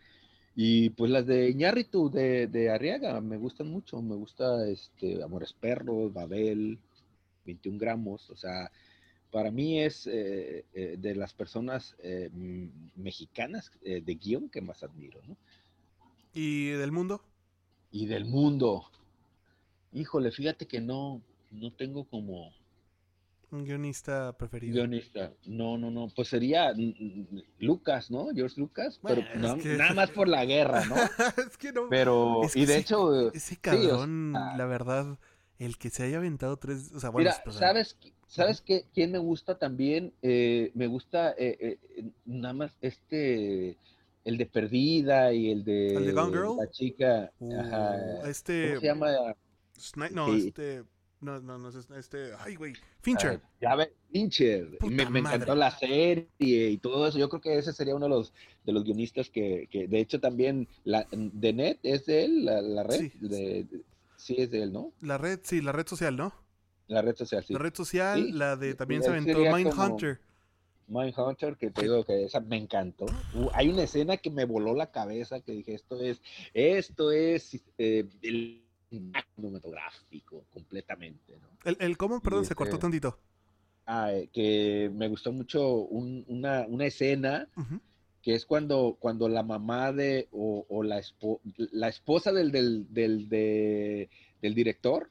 [0.57, 5.53] Y pues las de Iñárritu, de, de Arriaga, me gustan mucho, me gusta este, Amores
[5.53, 6.79] Perros, Babel,
[7.49, 8.71] 21 gramos, o sea,
[9.31, 12.31] para mí es eh, eh, de las personas eh,
[12.97, 15.37] mexicanas de guion que más admiro, ¿no?
[16.33, 17.23] ¿Y del mundo?
[17.91, 18.85] Y del mundo.
[19.93, 22.53] Híjole, fíjate que no, no tengo como...
[23.51, 24.75] Un guionista preferido.
[24.75, 25.33] Guionista.
[25.47, 26.09] No, no, no.
[26.15, 26.75] Pues sería
[27.59, 28.29] Lucas, ¿no?
[28.35, 29.01] George Lucas.
[29.03, 30.97] pero nada más por la guerra, ¿no?
[31.49, 31.89] es que no.
[31.89, 33.33] Pero, y de hecho.
[33.33, 35.19] Ese cabrón, la verdad,
[35.59, 36.93] el que se haya aventado tres.
[36.95, 37.97] O sea, bueno, mira, ¿sabes,
[38.27, 40.13] ¿sabes qué, quién me gusta también?
[40.23, 43.77] Eh, me gusta eh, eh, nada más este.
[44.25, 45.95] El de Perdida y el de.
[45.95, 46.57] El de Gone Girl.
[46.59, 47.33] La chica.
[47.39, 48.69] Uh, este.
[48.69, 49.11] ¿Cómo se llama?
[50.11, 50.85] no, este.
[51.21, 52.33] No, no, no, este.
[52.39, 52.75] Ay, güey.
[53.01, 53.41] Fincher.
[53.43, 54.79] Ah, ya ve, Fincher.
[54.83, 57.19] Me, me, encantó la serie y todo eso.
[57.19, 58.33] Yo creo que ese sería uno de los,
[58.65, 62.83] de los guionistas que, que de hecho, también la, de Net es de él, la,
[62.85, 63.01] red.
[63.01, 63.13] Sí.
[63.21, 63.83] De, sí,
[64.19, 64.93] es de él, ¿no?
[65.01, 66.33] La red, sí, la red social, ¿no?
[66.87, 67.53] La red social, sí.
[67.53, 70.21] La red social, la de también se aventó Mindhunter.
[70.87, 73.05] Mindhunter, que te digo que esa me encantó.
[73.35, 76.21] Uh, hay una escena que me voló la cabeza, que dije, esto es,
[76.55, 81.37] esto es eh, el cinematográfico completamente.
[81.39, 81.49] ¿no?
[81.65, 82.21] ¿El, el cómo?
[82.21, 83.19] Perdón, se cortó este tantito.
[83.87, 87.49] Ah, eh, que me gustó mucho una, una, escena
[88.29, 91.01] que es cuando, cuando la mamá de o, o la,
[91.73, 95.11] la esposa del, del, del, del director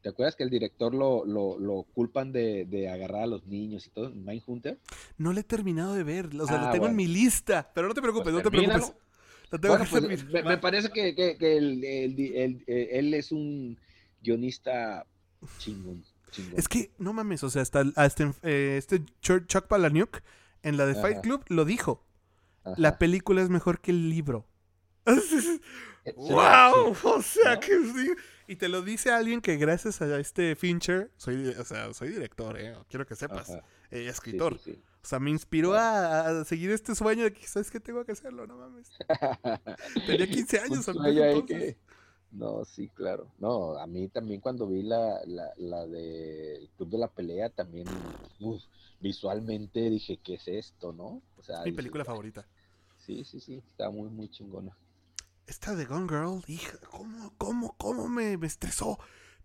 [0.00, 3.86] ¿Te acuerdas que el director lo, lo, lo culpan de, de, agarrar a los niños
[3.86, 4.78] y todo en Mindhunter?
[5.18, 7.88] No le he terminado de ver, o sea, lo ah, tengo en mi lista, pero
[7.88, 10.24] no te preocupes, pues no te preocupes.
[10.30, 13.78] Pues, me, parece que, que, que el, el, él es un
[14.22, 15.04] guionista
[15.58, 20.22] chingón, chingón, Es que, no mames, o sea, hasta, hasta eh, este Chuck Palahniuk
[20.62, 22.04] en la de Fight Club lo dijo.
[22.76, 24.46] La película es mejor que el libro.
[26.16, 26.96] ¡Wow!
[27.02, 28.14] O sea, que sí.
[28.46, 32.58] Y te lo dice alguien que gracias a este Fincher, soy, o sea, soy director,
[32.58, 32.74] ¿eh?
[32.88, 33.50] quiero que sepas,
[33.90, 34.54] eh, escritor.
[35.02, 37.80] O sea, me inspiró a, seguir este sueño de que, ¿sabes qué?
[37.80, 38.90] Tengo que hacerlo, no mames.
[40.06, 40.86] Tenía 15 años
[41.46, 41.78] Que...
[42.32, 43.26] No, sí, claro.
[43.38, 47.86] No, a mí también cuando vi la, la, la de Club de la Pelea, también
[49.00, 51.22] visualmente dije, ¿qué es esto, no?
[51.36, 52.46] O sea, mi película favorita.
[52.98, 54.76] Sí, sí, sí, está muy, muy chingona.
[55.46, 58.98] Esta de Gone Girl, hija, ¿cómo, cómo, cómo me, estresó?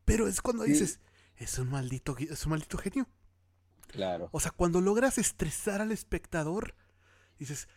[0.03, 0.99] Pero es cuando dices,
[1.37, 3.07] es un maldito, es un maldito genio.
[3.87, 4.29] Claro.
[4.31, 6.75] O sea, cuando logras estresar al espectador,
[7.39, 7.67] dices,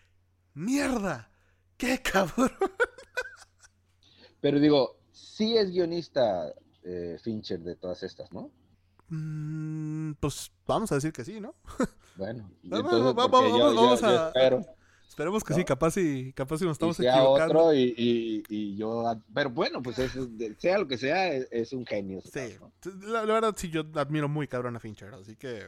[0.52, 1.30] mierda,
[1.78, 2.52] qué cabrón.
[4.40, 6.52] Pero digo, sí es guionista
[6.82, 8.50] eh, Fincher de todas estas, ¿no?
[9.08, 11.54] Mm, pues vamos a decir que sí, ¿no?
[12.16, 14.32] Bueno, vamos, vamos, a,
[15.08, 17.58] Esperemos que sí, capaz y capaz si nos estamos sea equivocando.
[17.60, 19.96] otro y, y, yo, pero bueno, pues
[20.58, 22.20] sea lo que sea, es, un genio.
[22.22, 22.56] Sí,
[23.02, 25.66] la, verdad sí, yo admiro muy cabrón a Fincher, así que...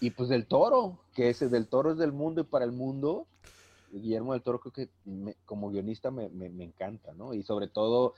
[0.00, 3.26] Y pues del Toro, que ese del Toro es del mundo y para el mundo.
[3.92, 4.88] Guillermo del Toro creo que
[5.44, 7.34] como guionista me, me, encanta, ¿no?
[7.34, 8.14] Y sobre todo,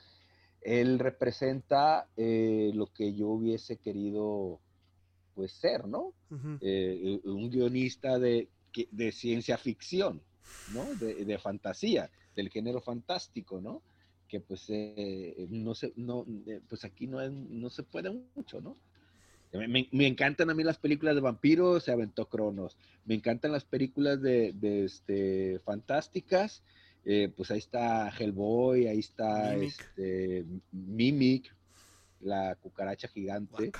[0.63, 4.59] él representa eh, lo que yo hubiese querido
[5.35, 6.13] pues ser, ¿no?
[6.61, 8.49] Eh, un guionista de,
[8.91, 10.21] de ciencia ficción.
[10.73, 10.85] ¿no?
[10.95, 13.81] De, fantasía, del género fantástico, ¿no?
[14.27, 16.25] Que pues eh, no se, no,
[16.67, 18.77] pues aquí no, no se puede mucho, ¿no?
[19.51, 22.75] Me, encantan a mí las películas de vampiros, se aventó Cronos.
[23.05, 26.63] Me encantan las películas de, este, fantásticas.
[27.05, 31.55] Eh, pues ahí está Hellboy, ahí está Mimic, este, Mimic
[32.21, 33.71] la cucaracha gigante.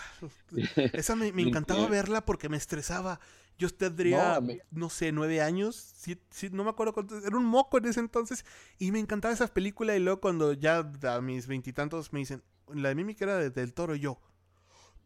[0.94, 3.20] Esa me, me encantaba verla porque me estresaba.
[3.58, 5.94] Yo tendría, no, sé, nueve años,
[6.52, 8.46] no me acuerdo cuánto, era un moco en ese entonces,
[8.80, 12.42] y me encantaba esa película, y luego cuando ya a mis veintitantos me dicen,
[12.74, 14.20] la de Mimi que era del toro, yo,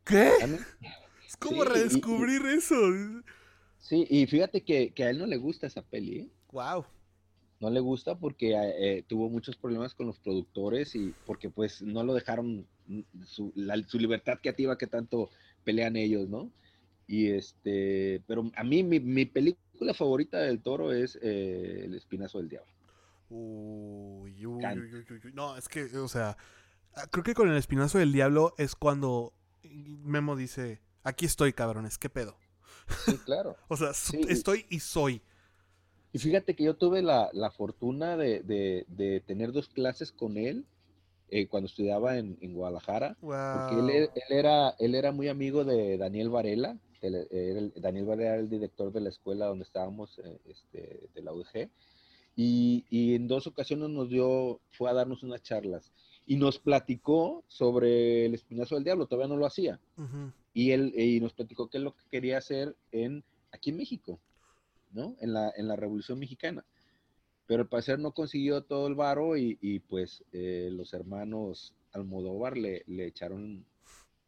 [0.05, 0.31] ¿qué?
[1.27, 2.77] Es como redescubrir eso.
[3.79, 6.29] Sí, y fíjate que, a él no le gusta esa peli, ¿eh?
[6.53, 6.85] Wow.
[7.59, 12.03] No le gusta porque eh, tuvo muchos problemas con los productores y porque pues no
[12.03, 12.67] lo dejaron
[13.25, 13.51] su,
[13.87, 15.29] su libertad creativa que tanto
[15.63, 16.51] pelean ellos, ¿no?
[17.07, 22.49] Y este, pero a mí mi, película favorita del toro es eh, El Espinazo del
[22.49, 22.71] Diablo.
[23.29, 26.37] Uy, uy, uy, no, es que, o sea,
[26.95, 29.33] ah, creo que con El Espinazo del Diablo es cuando
[29.63, 32.37] Memo dice, aquí estoy, cabrones, ¿qué pedo?
[33.05, 33.55] Sí, claro.
[33.69, 33.91] o sea,
[34.27, 35.21] estoy y soy.
[36.17, 40.65] Y fíjate que yo tuve la, fortuna de, tener dos clases con él
[41.29, 43.15] eh, cuando estudiaba en, Guadalajara.
[43.21, 48.49] Porque él, él, era, él era muy amigo de Daniel Varela, Daniel Varela era el
[48.49, 51.69] director de la escuela donde estábamos, eh, este, de la UDG,
[52.35, 55.91] y, y en dos ocasiones nos dio, fue a darnos unas charlas
[56.25, 59.79] y nos platicó sobre el espinazo del diablo, todavía no lo hacía.
[60.51, 64.19] Y él y nos platicó qué es lo que quería hacer en, aquí en México,
[64.91, 65.15] ¿no?
[65.19, 66.65] En la, en la Revolución Mexicana.
[67.45, 72.57] Pero al parecer no consiguió todo el varo y, y, pues eh, los hermanos Almodóvar
[72.57, 73.65] le, le echaron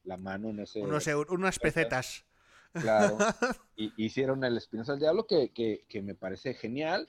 [0.06, 0.82] la mano en ese...
[0.82, 2.26] Unos unas pesetas.
[2.74, 3.18] Claro.
[3.76, 7.08] Y, hicieron el Espinazo del Diablo que, que, que me parece genial.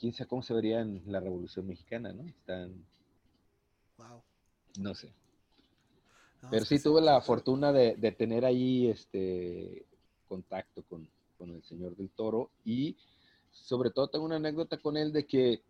[0.00, 2.26] Quién sabe cómo se vería en la Revolución Mexicana, ¿no?
[2.26, 2.84] Están,
[3.96, 4.22] Wow.
[4.78, 5.12] no sé.
[6.42, 9.86] No, Pero sí tuve la fortuna de, de tener ahí este
[10.26, 11.08] contacto con,
[11.40, 12.96] con el señor del toro y
[13.50, 15.62] sobre todo tengo una anécdota con él de que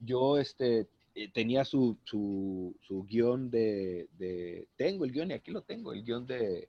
[0.00, 5.52] yo este, eh, tenía su, su, su guion de, de- tengo el guion y aquí
[5.52, 6.68] lo tengo, el guion de,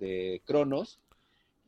[0.00, 0.98] de Cronos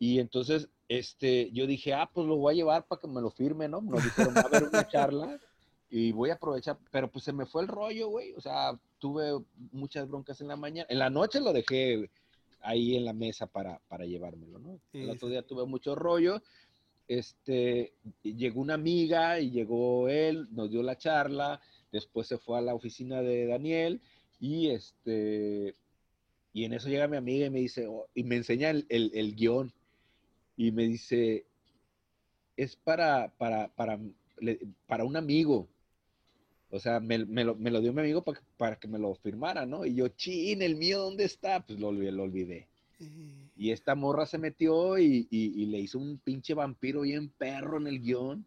[0.01, 3.31] y entonces este, yo dije, ah, pues lo voy a llevar para que me lo
[3.31, 3.81] firme, ¿no?
[3.81, 5.41] Nos dijeron, va a haber una charla
[5.89, 9.41] y voy a aprovechar, pero pues se me fue el rollo, güey, o sea, tuve
[9.71, 12.11] muchas broncas en la mañana, en la noche lo dejé
[12.63, 14.73] ahí en la mesa para, para llevármelo, ¿no?
[14.73, 15.33] El Sí, otro sí.
[15.33, 16.43] día tuve mucho rollo,
[17.09, 17.93] este,
[18.23, 21.61] llegó una amiga y llegó él, nos dio la charla,
[21.91, 24.01] después se fue a la oficina de Daniel
[24.41, 25.75] y este,
[26.53, 29.11] y en eso llega mi amiga y me dice, oh, y me enseña el, el-
[29.15, 29.73] el guion
[30.57, 31.45] y me dice,
[32.57, 33.99] es para, para, para,
[34.87, 35.69] para un amigo.
[36.75, 38.99] O sea, me, me lo, me lo dio mi amigo para, que- para que me
[38.99, 39.85] lo firmara, ¿no?
[39.85, 41.61] Y yo, chin, el mío, ¿dónde está?
[41.67, 42.67] Pues lo, olvidé- lo olvidé.
[42.99, 47.77] Y- esta morra se metió y, y- y le hizo un pinche vampiro bien perro
[47.77, 48.47] en el guion.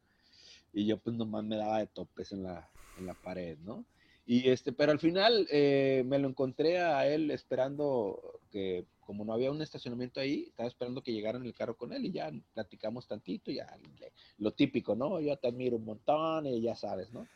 [0.74, 2.68] Y yo pues nomás me daba de topes en la,
[2.98, 3.86] en la pared, ¿no?
[4.26, 9.34] Y este, pero al final eh, me lo encontré a él esperando que, como no
[9.34, 12.32] había un estacionamiento ahí, estaba esperando que llegara en el carro con él y ya
[12.56, 13.68] platicamos tantito, ya
[14.00, 15.22] le- lo típico, ¿no?
[15.22, 17.28] Yo te admiro un montón y ya sabes, ¿no?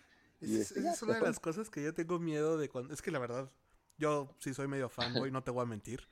[0.41, 2.93] Es, esa es una de las cosas que yo tengo miedo de cuando.
[2.93, 3.51] Es que la verdad,
[3.97, 6.07] yo sí soy medio fanboy, no te voy a mentir.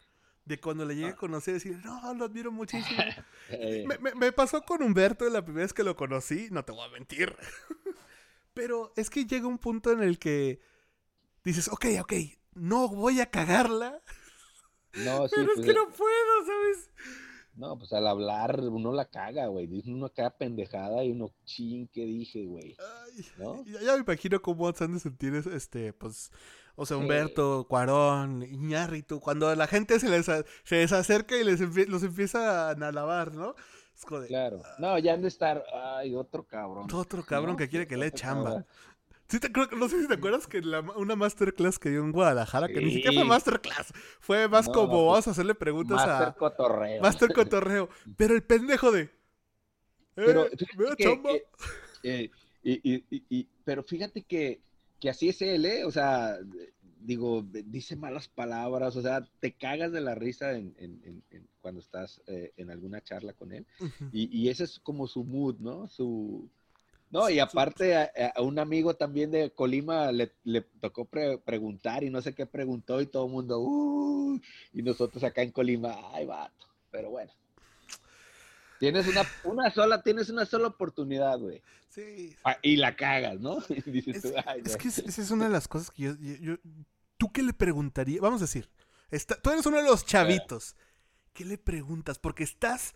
[0.45, 2.99] De cuando le llegue a conocer, decir, no, lo admiro muchísimo.
[3.49, 6.73] Eh, Me, me- me pasó con Humberto la primera vez que lo conocí, no te
[6.73, 7.33] voy a mentir.
[8.53, 10.59] Pero es que llega un punto en el que
[11.43, 12.13] dices, ok, ok,
[12.55, 14.01] no voy a cagarla,
[14.93, 16.89] no, sí, pero es pues, que no puedo, ¿sabes?
[17.57, 19.65] No, pues al hablar uno la caga, güey.
[19.67, 22.77] Dice uno cada pendejada y uno, ching, ¿qué dije, güey?
[23.39, 23.63] ¿No?
[23.65, 26.31] ya, ya me imagino cómo se han de sentir, es- este, pues,
[26.75, 27.01] o sea, Sí.
[27.03, 31.87] Humberto, Cuarón, Iñárritu, cuando la gente se les, a- se les acerca y les empie-
[31.87, 33.55] los empiezan a alabar, ¿no?
[33.95, 34.61] Es como de, Claro.
[34.77, 36.87] No, ya han de estar, ay, otro cabrón.
[36.93, 37.57] otro cabrón ¿no?
[37.57, 38.43] que quiere que le chamba.
[38.43, 38.65] cabrón.
[39.29, 42.11] Sí te acuer- no sé si te acuerdas que la- una masterclass que dio en
[42.13, 45.97] Guadalajara, que ni siquiera fue masterclass, fue más No, como pues, vamos a hacerle preguntas
[45.97, 47.01] Master a cotorreo.
[47.01, 47.89] Master Cotorreo.
[48.15, 49.09] Pero el pendejo de.
[50.15, 50.51] Pero "Eh,
[50.97, 51.29] que- chamba".
[51.31, 51.43] que,
[52.03, 52.31] eh,
[52.63, 54.61] y, y- y- pero fíjate que,
[54.99, 55.83] que así es él, ¿eh?
[55.85, 56.37] O sea,
[56.99, 61.47] digo, dice malas palabras, o sea, te cagas de la risa en, en- en- en-
[61.61, 63.65] cuando estás eh, en alguna charla con él.
[64.11, 65.87] Y, y ese es como su mood, ¿no?
[65.89, 66.49] Su...
[67.09, 72.03] No, y aparte a, a un amigo también de Colima le, le tocó pre- preguntar
[72.03, 74.39] y no sé qué preguntó y todo el mundo, "Uh",
[74.73, 77.31] y nosotros acá en Colima, ay, vato, pero bueno.
[78.79, 81.61] Tienes una, una sola, tienes una sola oportunidad, güey.
[81.89, 82.35] Sí.
[82.43, 83.57] Ah, Y la cagas, ¿no?
[83.85, 86.03] Y dices Es, tú, ay, es que es- esa es una de las cosas que
[86.03, 86.55] yo, yo- yo-
[87.17, 88.21] ¿Tú qué le preguntarías?
[88.21, 88.69] Vamos a decir,
[89.09, 90.75] está- tú eres uno de los chavitos.
[91.33, 92.19] ¿Qué le preguntas?
[92.19, 92.93] Porque estás.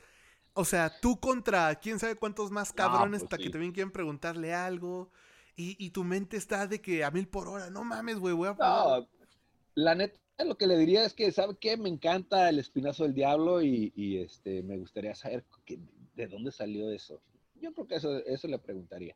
[0.53, 3.51] O sea, tú contra quién sabe cuántos más cabrones pues hasta que sí.
[3.51, 5.11] también quieren preguntarle algo.
[5.55, 7.69] Y, y tu mente está de que a mil por hora.
[7.69, 8.53] No mames, güey, voy a.
[8.53, 9.07] No,
[9.75, 11.77] la neta, lo que le diría es que, ¿sabe qué?
[11.77, 15.45] Me encanta el espinazo del diablo y, y, este, me gustaría saber
[16.15, 17.21] de dónde salió eso.
[17.55, 19.15] Yo creo que eso, eso le preguntaría.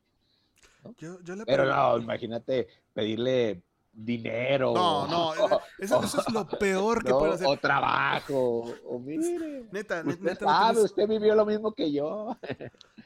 [0.97, 3.63] Yo, yo le Pero no, imagínate pedirle
[3.95, 4.73] dinero.
[4.73, 5.33] No, no,
[5.79, 7.47] eso, eso es lo peor que no, puede hacer.
[7.47, 8.73] o trabajo.
[8.85, 12.37] O mire, Neta, ne- usted neta, no sabe, tienes- usted vivió lo mismo que yo.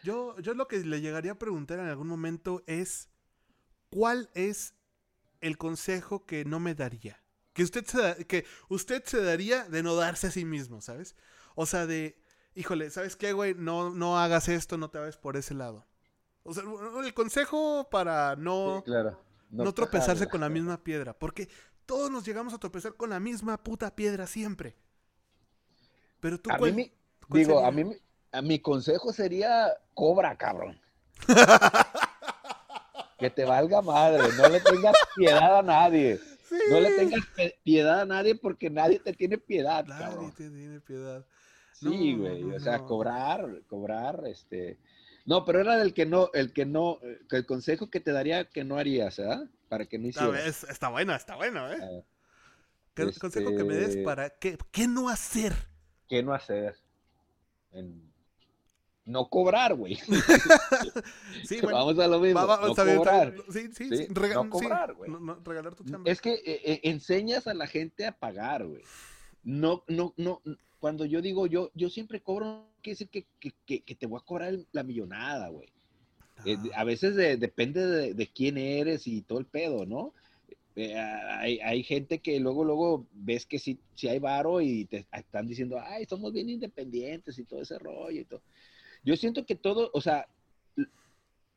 [0.04, 3.10] Yo, yo lo que le llegaría a preguntar en algún momento es
[3.90, 4.74] ¿cuál es
[5.42, 7.22] el consejo que no me daría?
[7.54, 11.16] Que usted se, da- que usted se daría de no darse a sí mismo, ¿sabes?
[11.56, 12.22] O sea, de,
[12.56, 13.54] híjole, ¿sabes qué, güey?
[13.56, 15.86] No, no hagas esto, no te vayas por ese lado.
[16.44, 16.64] O sea,
[17.04, 19.20] el consejo para no, claro.
[19.50, 21.14] No, tropezarse con la misma piedra.
[21.14, 21.50] Porque
[21.86, 24.76] todos nos llegamos a tropezar con la misma puta piedra siempre.
[26.20, 26.92] Pero tú, A mí, ¿cuál- mi-
[27.28, 27.98] cuál digo, a mí, mi-
[28.32, 30.80] a mi consejo sería cobra, cabrón.
[33.20, 36.20] que te valga madre, no le tengas piedad a nadie.
[36.70, 37.20] No le tengas
[37.64, 40.32] piedad a nadie porque nadie te tiene piedad, Nadie cabrón.
[40.32, 41.26] te tiene piedad.
[41.74, 44.80] Sí, güey, no, o sea, cobrar, cobrar, este...
[45.30, 48.50] No, pero era del que no, el que no, eh, el consejo que te daría
[48.50, 49.48] que no harías, ¿verdad?
[49.68, 50.64] Para que no hicieras.
[50.64, 52.04] está bueno, está bueno, ¿eh?
[52.96, 55.54] ¿Qué consejo que me des este para qué, qué no hacer?
[56.08, 56.76] ¿Qué no hacer?
[59.06, 59.98] No cobrar, güey.
[61.46, 62.42] sí, bueno, Vamos a lo mismo.
[62.42, 63.36] no cobrar.
[63.52, 64.08] Sí, sí, sí.
[64.10, 65.12] no cobrar, güey.
[65.12, 66.10] No, regalar tu chamba.
[66.10, 68.82] Es que eh, eh, enseñas a la gente a pagar, güey.
[69.44, 70.42] No, no, no.
[70.80, 74.26] Cuando yo digo yo, yo siempre cobro, quiere decir que, que, que, te voy a
[74.26, 75.70] cobrar la millonada, güey.
[76.46, 80.14] Eh, a veces depende de, de, quién eres y todo el pedo, ¿no?
[80.76, 85.48] hay, hay, gente que luego, luego ves que sí, sí hay varo y te están
[85.48, 88.42] diciendo, ay, somos bien independientes y todo ese rollo y todo.
[89.04, 90.28] Yo siento que todo, o sea,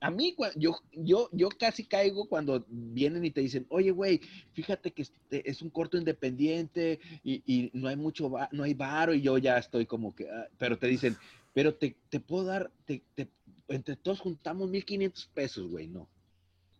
[0.03, 4.21] a mí, yo, yo, yo casi caigo cuando vienen y te dicen, oye, güey,
[4.53, 9.15] fíjate que este, es un corto independiente y, y no hay mucho, no hay varo,
[9.15, 11.17] y yo ya estoy como que, ah", pero te dicen,
[11.55, 13.29] pero te, te puedo dar, te, te,
[13.69, 16.09] entre todos juntamos 1500 pesos, güey, no.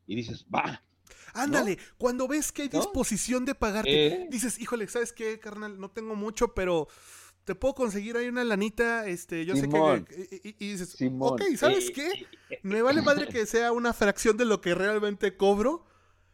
[0.09, 0.83] Y dices, va.
[1.33, 4.29] Ándale, cuando ves que hay disposición de pagarte, eh.
[4.31, 5.79] dices, híjole, ¿sabes qué, carnal?
[5.79, 6.89] No tengo mucho, pero
[7.45, 10.55] te puedo conseguir ahí una lanita, este, yo sé que...
[10.59, 12.27] Y, dices, ok, ¿sabes qué?
[12.63, 15.85] Me vale madre que sea una fracción de lo que realmente cobro,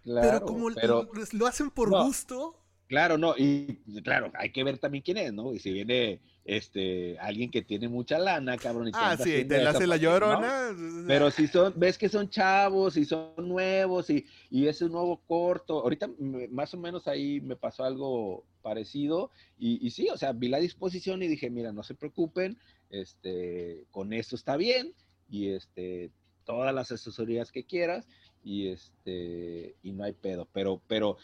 [0.04, 2.54] pero como lo hacen por gusto...
[2.88, 5.52] Claro, no, y claro, hay que ver también quién es, ¿no?
[5.52, 8.88] Y si viene este alguien que tiene mucha lana, cabrón.
[8.88, 10.74] Y ah, sí, te la hace la llorona.
[11.07, 15.20] Pero si son, ves que son chavos y son nuevos y, y es un nuevo
[15.26, 15.80] corto.
[15.80, 16.09] Ahorita
[16.51, 20.59] más o menos ahí me pasó algo parecido y, y, sí, o sea, vi la
[20.59, 22.59] disposición y dije, mira, no se preocupen,
[22.90, 24.94] este, con esto está bien
[25.30, 26.11] y este,
[26.44, 28.09] todas las asesorías que quieras
[28.42, 31.18] y este, y no hay pedo, pero, pero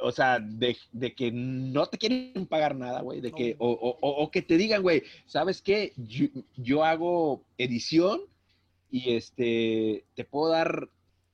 [0.00, 0.76] o sea, de,
[1.14, 5.62] que no te quieren pagar nada, güey, de que, o, que te digan, güey, ¿sabes
[5.62, 5.92] qué?
[6.56, 8.20] Yo, hago edición
[8.90, 10.88] y este, te puedo dar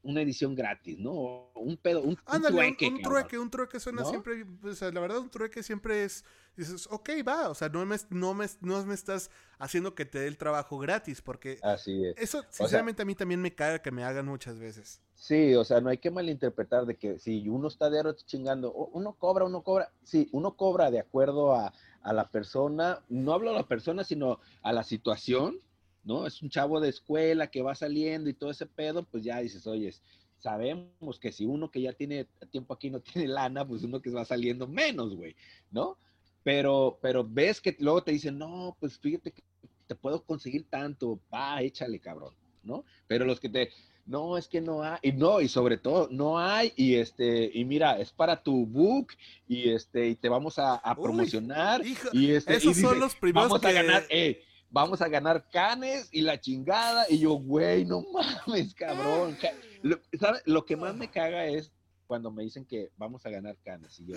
[0.05, 1.51] una edición gratis, ¿no?
[1.55, 2.87] Un pedo, un, trueque.
[2.87, 6.25] Un, trueque, un trueque suena siempre, o sea, la verdad un trueque siempre es,
[6.57, 10.19] dices, ok, va, o sea, no me, no me, no me estás haciendo que te
[10.19, 12.15] dé el trabajo gratis, porque Así es.
[12.19, 15.01] eso sinceramente a mí también me caga que me hagan muchas veces.
[15.15, 19.15] Sí, o sea, no hay que malinterpretar de que si uno está de chingando, uno
[19.15, 23.55] cobra, uno cobra, sí, uno cobra de acuerdo a, a la persona, no hablo a
[23.55, 25.59] la persona, sino a la situación,
[26.05, 26.27] ¿no?
[26.27, 29.67] Es un chavo de escuela que va saliendo y todo ese pedo, pues ya dices,
[29.67, 29.93] oye,
[30.39, 34.11] sabemos que si uno que ya tiene tiempo aquí no tiene lana, pues uno que
[34.11, 35.35] va saliendo menos, güey,
[35.71, 35.97] ¿no?
[36.43, 39.43] Pero, pero ves que luego te dicen, no, pues fíjate que
[39.87, 42.85] te puedo conseguir tanto, va, échale, cabrón, ¿no?
[43.07, 43.71] Pero los que te,
[44.05, 47.65] no, es que no hay, y no, y sobre todo, no hay, y este, y
[47.65, 49.13] mira, es para tu book,
[49.49, 51.83] y este, y te vamos a, promocionar,
[52.13, 54.43] y este, esos son los primeros vamos a ganar, eh,
[54.75, 59.39] vamos a ganar canes y la chingada, y yo, güey, no mames, cabrón,
[59.83, 60.43] lo, ¿sabes?
[60.47, 61.71] Lo que más me caga es
[62.09, 63.99] cuando me dicen que vamos a ganar canes.
[64.01, 64.17] Y yo,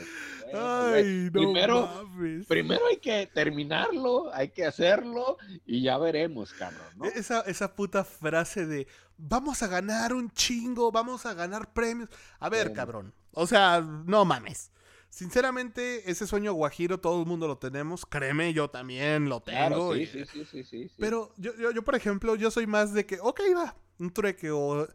[0.53, 2.09] Ay, no primero,
[2.47, 6.87] primero hay que terminarlo, hay que hacerlo y ya veremos, cabrón.
[6.95, 7.05] ¿no?
[7.05, 12.09] Esa, esa puta frase de vamos a ganar un chingo, vamos a ganar premios.
[12.39, 13.13] A ver, cabrón.
[13.31, 14.71] O sea, no mames.
[15.09, 18.05] Sinceramente, ese sueño guajiro todo el mundo lo tenemos.
[18.05, 19.95] Créeme, yo también lo tengo.
[19.95, 23.19] sí, sí, sí, sí, Pero yo, yo, yo, por ejemplo, yo soy más de que,
[23.21, 24.87] ok, va, un trueque o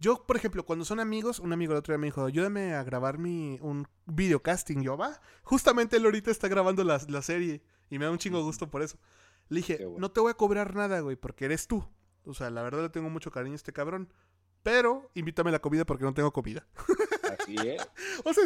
[0.00, 2.84] yo, por ejemplo, cuando son amigos, un amigo el otro día me dijo, ayúdame a
[2.84, 4.82] grabar mi, un videocasting.
[4.82, 8.70] Yo, va, justamente él ahorita está grabando la, serie y me da un chingo gusto
[8.70, 8.98] por eso.
[9.48, 11.84] Le dije, no te voy a cobrar nada, güey, porque eres tú.
[12.24, 14.12] O sea, la verdad le tengo mucho cariño a este cabrón.
[14.62, 16.66] Pero invítame a la comida porque no tengo comida.
[17.38, 17.82] Así es.
[18.24, 18.44] o sea,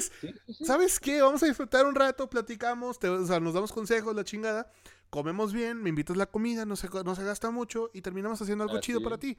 [0.64, 1.22] ¿sabes qué?
[1.22, 4.70] Vamos a disfrutar un rato, platicamos, o sea, nos damos consejos, la chingada
[5.12, 8.64] comemos bien, me invitas la comida, no se, no se gasta mucho y terminamos haciendo
[8.64, 9.36] algo chido para ti.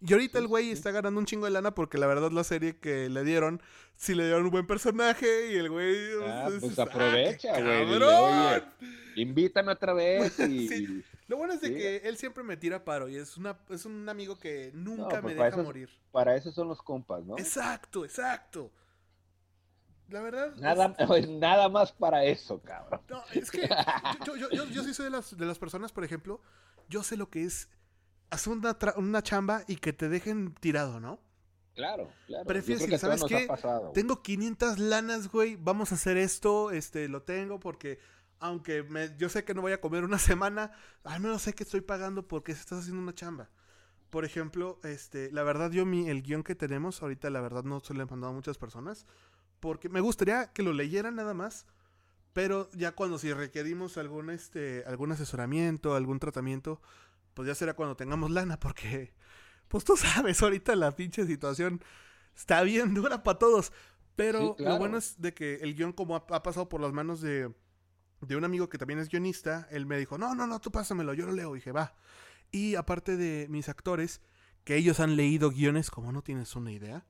[0.00, 2.76] Y ahorita el güey está ganando un chingo de lana porque la verdad la serie
[2.76, 3.60] que le dieron,
[3.96, 5.96] sí le dieron un buen personaje y el güey...
[6.24, 8.62] Ah, pues aprovecha, güey.
[9.16, 10.38] invítame otra vez.
[10.48, 13.84] Y, Lo bueno es de que él siempre me tira paro y es, una, es
[13.84, 15.90] un amigo que nunca me pues deja morir.
[16.12, 17.36] Para eso son los compas, ¿no?
[17.36, 18.70] Exacto, exacto.
[20.08, 20.54] La verdad.
[20.56, 20.94] Nada,
[21.28, 23.00] nada más para eso, cabrón.
[23.08, 23.68] No, es que
[24.24, 26.40] yo, yo, yo, sí soy de las, de las personas, por ejemplo,
[26.88, 27.68] yo sé lo que es
[28.30, 31.20] hacer una, una chamba y que te dejen tirado, ¿no?
[31.74, 32.46] Claro, claro.
[32.46, 33.46] Prefiero ¿sabes qué?
[33.92, 37.98] tengo 500 lanas, güey, vamos a hacer esto, este, lo tengo porque
[38.38, 40.72] aunque me, yo sé que no voy a comer una semana,
[41.04, 43.50] al menos sé que estoy pagando porque estás haciendo una chamba.
[44.08, 47.80] Por ejemplo, este, la verdad yo mi, el guion que tenemos, ahorita la verdad no
[47.80, 49.04] se lo he mandado a muchas personas,
[49.60, 51.66] porque me gustaría que lo leyeran nada más,
[52.32, 56.80] pero ya cuando si requerimos algún, este, algún asesoramiento, algún tratamiento,
[57.34, 59.14] pues ya será cuando tengamos lana, porque,
[59.68, 61.80] pues tú sabes, ahorita la pinche situación
[62.34, 63.72] está bien dura para todos.
[64.16, 67.52] Pero lo bueno es de que el guion, como ha, pasado por las manos de,
[68.22, 71.12] de un amigo que también es guionista, él me dijo, no, no, no, tú pásamelo,
[71.12, 71.54] yo lo leo.
[71.54, 71.94] Y dije, va.
[72.50, 74.22] Y aparte de mis actores,
[74.64, 77.04] que ellos han leído guiones, como no tienes una idea.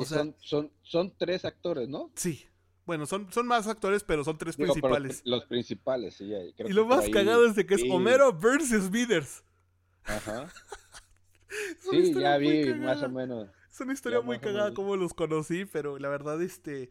[0.00, 2.10] O sea, son, son, son tres actores, ¿no?
[2.14, 2.46] Sí,
[2.90, 5.22] bueno, son, son más actores, pero son tres principales.
[5.24, 6.32] Los principales, sí.
[6.58, 9.44] y lo más cagado es de que es Homero versus Viders.
[10.02, 10.52] Ajá.
[11.90, 13.48] sí, ya vi más o menos.
[13.70, 16.90] Es una historia muy cagada como los conocí, pero la verdad, este.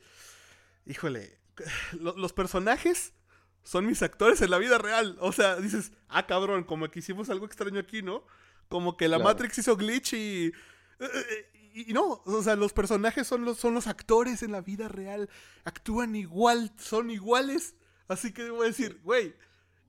[0.85, 1.37] Híjole.
[1.99, 3.13] los personajes
[3.63, 5.17] son mis actores en la vida real.
[5.19, 8.23] O sea, dices, ah, cabrón, como que hicimos algo extraño aquí, ¿no?
[8.69, 10.53] Como que la Matrix hizo glitch y.
[11.87, 15.29] Y, no, o sea, los personajes son los, son los actores en la vida real.
[15.63, 17.75] Actúan igual, son iguales.
[18.07, 19.35] Así que voy a decir, güey,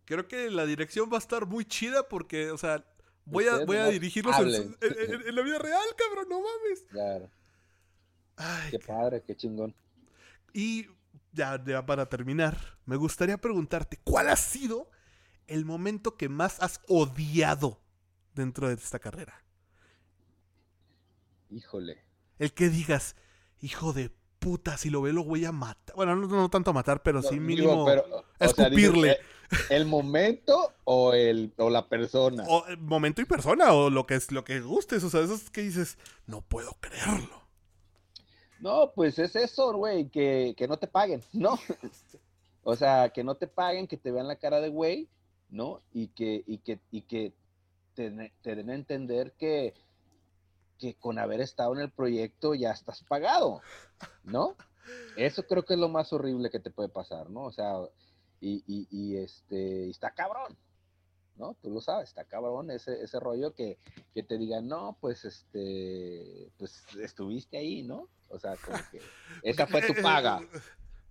[0.04, 2.84] creo que la dirección va a estar muy chida porque, o sea,
[3.24, 4.76] voy a, voy a dirigirlos en,
[5.34, 6.84] la vida real, cabrón, no mames.
[6.90, 7.30] Claro.
[8.36, 9.74] Ay, qué padre, qué chingón.
[10.52, 10.86] Y
[11.32, 14.90] ya, ya para terminar, me gustaría preguntarte, ¿cuál ha sido
[15.46, 17.80] el momento que más has odiado
[18.34, 19.42] dentro de esta carrera?
[21.50, 21.98] Híjole.
[22.38, 23.16] El que digas,
[23.60, 25.94] hijo de puta, si lo ve lo voy a matar.
[25.94, 27.86] Bueno, no, tanto matar, pero sí mínimo
[28.38, 29.18] escupirle.
[29.68, 32.44] el, momento o el o la persona?
[32.48, 35.04] O el momento y persona, o lo que es lo que gustes.
[35.04, 37.40] O sea, eso es que dices, no puedo creerlo.
[38.60, 41.58] No, pues es eso, güey, que, no te paguen, ¿no?
[42.62, 45.08] o sea, que no te paguen, que te vean la cara de güey,
[45.48, 45.82] ¿no?
[45.92, 47.32] Y que, y que, y que
[47.94, 49.74] te, te den a entender que,
[50.80, 53.60] que con haber estado en el proyecto ya estás pagado,
[54.24, 54.56] ¿no?
[55.16, 57.44] Eso creo que es lo más horrible que te puede pasar, ¿no?
[57.44, 57.74] O sea,
[58.40, 60.56] y, y, este, está cabrón,
[61.36, 61.56] ¿no?
[61.62, 63.78] Tú lo sabes, está cabrón ese, ese rollo que,
[64.14, 68.08] que te digan, no, pues, este, pues estuviste ahí, ¿no?
[68.30, 69.00] O sea, como que
[69.42, 70.40] esa fue tu paga.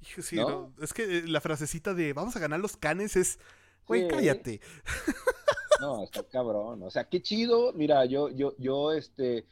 [0.02, 0.74] Sí, ¿no?
[0.82, 3.38] es que la frasecita de vamos a ganar los canes es,
[3.86, 4.62] güey, cállate.
[5.80, 6.84] No, está cabrón.
[6.84, 7.74] O sea, qué chido.
[7.74, 9.46] Mira, yo, yo, yo, este,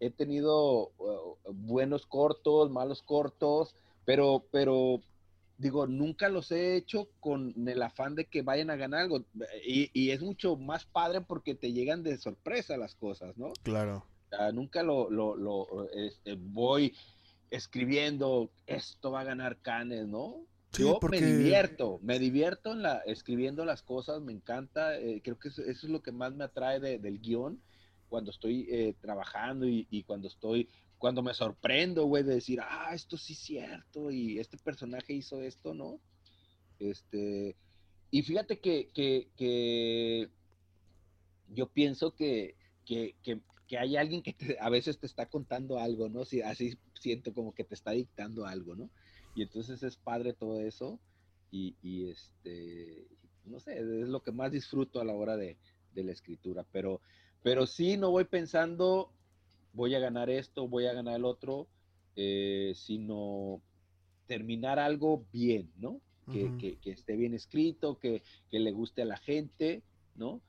[0.00, 3.74] he tenido uh, buenos cortos, malos cortos,
[4.04, 5.00] pero, pero,
[5.58, 9.24] digo, nunca los he hecho con el afán de que vayan a ganar algo.
[9.64, 13.52] Y, es mucho más padre porque te llegan de sorpresa las cosas, ¿no?
[13.62, 14.04] Claro.
[14.52, 16.94] nunca lo, lo, lo este, voy
[17.50, 20.46] escribiendo, esto va a ganar Canes, ¿no?
[20.78, 25.48] Yo me divierto, me divierto en la, escribiendo las cosas, me encanta, eh, creo que
[25.48, 27.60] eso, es lo que más me atrae del guion,
[28.08, 30.68] cuando estoy eh, trabajando y, cuando estoy,
[30.98, 35.40] cuando me sorprendo, güey, de decir, ah, esto sí es cierto y este personaje hizo
[35.40, 36.00] esto, ¿no?
[36.78, 37.56] Este,
[38.10, 40.28] y fíjate que, que,
[41.48, 43.40] yo pienso que, que, que,
[43.78, 46.26] hay alguien que a veces te está contando algo, ¿no?
[46.26, 48.90] Si, así siento como que te está dictando algo, ¿no?
[49.34, 50.98] Y entonces es padre todo eso
[51.50, 53.06] y, y, este,
[53.44, 55.56] no sé, es lo que más disfruto a la hora de,
[55.94, 57.00] de la escritura, pero,
[57.42, 59.12] pero sí no voy pensando,
[59.72, 61.68] voy a ganar esto, voy a ganar el otro,
[62.16, 63.60] eh, sino
[64.26, 66.00] terminar algo bien, ¿no?
[66.30, 69.82] Que, esté bien escrito, que, le guste a la gente,
[70.14, 70.40] ¿no?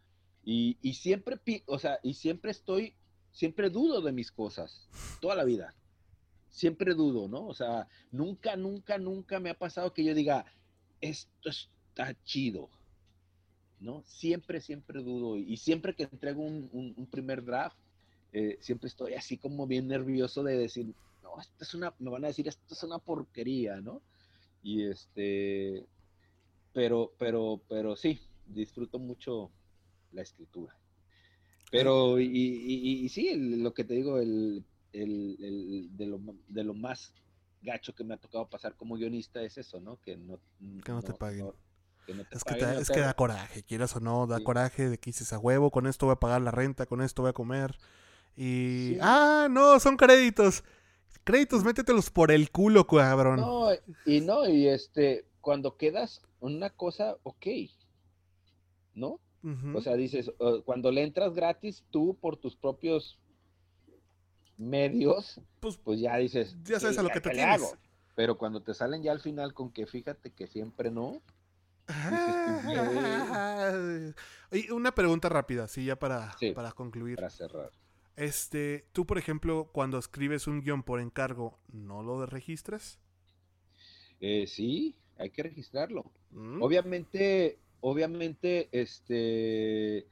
[0.46, 2.94] Y, y, siempre, o sea, y siempre estoy,
[3.32, 4.88] siempre dudo de mis cosas,
[5.20, 5.74] toda la vida
[6.54, 7.48] siempre dudo, ¿no?
[7.48, 10.46] O sea, nunca, nunca, nunca me ha pasado que yo diga,
[11.02, 12.70] esto está chido,
[13.80, 14.04] ¿no?
[14.06, 17.76] Siempre, siempre dudo y siempre que entrego un, primer draft,
[18.32, 20.94] eh, siempre estoy así como bien nervioso de decir,
[21.24, 24.02] no, esto es una, me van a decir, esto es una porquería, ¿no?
[24.62, 25.88] Y este,
[26.72, 29.50] pero, pero, pero sí, disfruto mucho
[30.12, 30.78] la escritura.
[31.72, 34.64] Pero, y, y, y sí, lo que te digo, el
[34.94, 37.14] el, de, lo, de, lo, más
[37.62, 40.00] gacho que me ha tocado pasar como guionista es eso, ¿no?
[40.02, 40.40] Que no,
[40.84, 41.52] que no, te paguen.
[42.08, 45.40] es, que es que da coraje, quieras o no, da coraje de que dices a
[45.40, 47.76] huevo, con esto voy a pagar la renta, con esto voy a comer.
[48.36, 48.98] Y.
[49.02, 49.80] ¡Ah, no!
[49.80, 50.64] Son créditos.
[51.24, 53.40] Créditos, métetelos por el culo, cabrón.
[53.40, 53.70] No,
[54.06, 57.48] y no, y este, cuando quedas una cosa, ok.
[58.94, 59.20] ¿No?
[59.76, 60.32] O sea, dices,
[60.64, 63.20] cuando le entras gratis tú por tus propios
[64.70, 67.76] medios, pues, pues ya dices, ya sabes a lo que te tienes.
[68.16, 71.22] Pero cuando te salen ya al final con que fíjate que siempre no.
[74.52, 77.16] y una pregunta rápida, sí, ya para, para concluir.
[77.16, 77.72] Para cerrar.
[78.16, 83.00] Este, tú, por ejemplo, cuando escribes un guion por encargo, ¿no lo registras?
[84.20, 86.06] Eh, sí, hay que registrarlo.
[86.32, 86.62] Mm.
[86.62, 90.06] Obviamente, obviamente, este,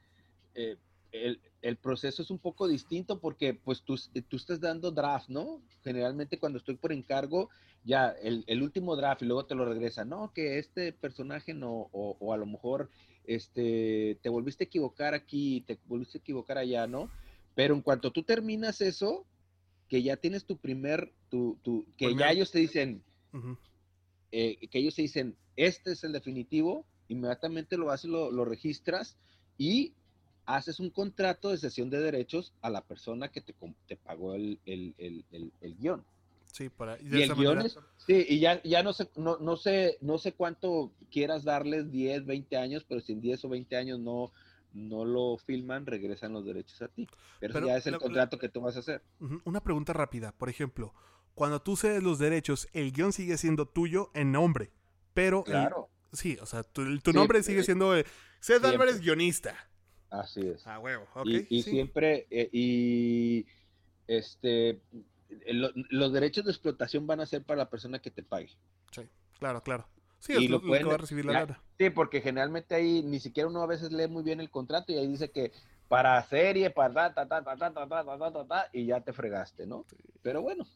[0.54, 0.76] eh,
[1.12, 3.96] el, proceso es un poco distinto porque pues tú,
[4.28, 5.62] tú, estás dando draft, ¿no?
[5.84, 7.50] Generalmente cuando estoy por encargo,
[7.84, 11.90] ya el, el, último draft y luego te lo regresa, no, que este personaje no,
[11.92, 12.90] o, o, a lo mejor
[13.24, 17.10] este, te volviste a equivocar aquí, te volviste a equivocar allá, ¿no?
[17.54, 19.26] Pero en cuanto tú terminas eso,
[19.88, 23.02] que ya tienes tu primer, tu, tu que ya ellos te dicen,
[24.30, 29.18] eh, que ellos te dicen, este es el definitivo, inmediatamente lo haces, lo, lo registras
[29.58, 29.92] y
[30.46, 33.54] haces un contrato de cesión de derechos a la persona que te,
[33.86, 35.24] te pagó el, el, el,
[35.60, 36.04] el, guion.
[36.46, 39.98] Sí, para, y, el guion es, sí, y ya, ya no sé, no, no sé,
[40.00, 44.00] no sé cuánto quieras darles, 10, 20 años, pero si en 10 o 20 años
[44.00, 44.32] no,
[44.74, 47.08] no lo filman, regresan los derechos a ti.
[47.40, 49.02] Pero, ya es el contrato que tú vas a hacer.
[49.44, 50.94] Una pregunta rápida, por ejemplo,
[51.34, 54.72] cuando tú cedes los derechos, el guion sigue siendo tuyo en nombre,
[55.14, 55.44] pero...
[55.44, 55.88] Claro.
[56.12, 56.82] sí, o sea, tu,
[57.12, 57.96] nombre sigue siendo...
[57.96, 58.04] Eh,
[58.40, 59.54] Seth Álvarez, guionista.
[60.12, 60.66] Así es.
[60.66, 63.46] Ah, huevo, Y, siempre, eh, y
[64.06, 64.78] este,
[65.46, 68.50] los derechos de explotación van a ser para la persona que te pague.
[68.90, 69.08] Sí,
[69.38, 69.86] claro, claro.
[70.18, 71.62] Sí, es lo, que va a recibir la lana.
[71.78, 74.98] Sí, porque generalmente ahí ni siquiera uno a veces lee muy bien el contrato y
[74.98, 75.50] ahí dice que
[75.88, 79.14] para serie, para ta, ta, ta, ta, ta, ta, ta, ta, ta, y ya te
[79.14, 79.86] fregaste, ¿no?
[80.20, 80.66] Pero bueno,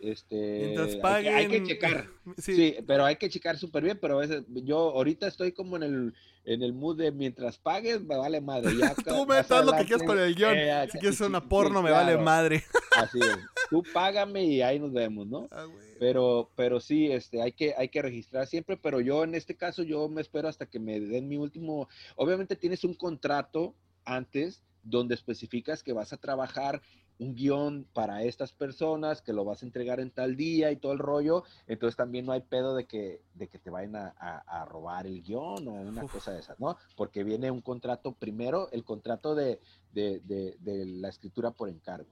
[0.00, 2.08] este, hay, que, checar.
[2.38, 2.76] Sí.
[2.86, 6.14] pero hay que checar súper bien, pero a veces yo ahorita estoy como en el,
[6.44, 8.70] en el mood de mientras pagues, me vale madre.
[8.78, 10.56] Ya, Tú me das lo que quieras con el guion.
[10.56, 12.64] Eh, si quieres hacer una porno, me vale madre.
[12.96, 13.38] Así es.
[13.68, 15.48] Tú págame y ahí nos vemos, ¿no?
[15.50, 15.66] Ah,
[15.98, 19.82] pero, pero sí, este, hay que, hay que registrar siempre, pero yo en este caso,
[19.82, 21.88] yo me espero hasta que me den mi último.
[22.16, 23.74] Obviamente tienes un contrato
[24.04, 26.80] antes donde especificas que vas a trabajar
[27.20, 30.92] un guion para estas personas, que lo vas a entregar en tal día y todo
[30.92, 35.06] el rollo, entonces también no hay pedo de que, de que te vayan a, robar
[35.06, 36.78] el guion o una cosa de esas, ¿no?
[36.96, 39.60] Porque viene un contrato primero, el contrato de,
[39.92, 42.08] la escritura por encargo.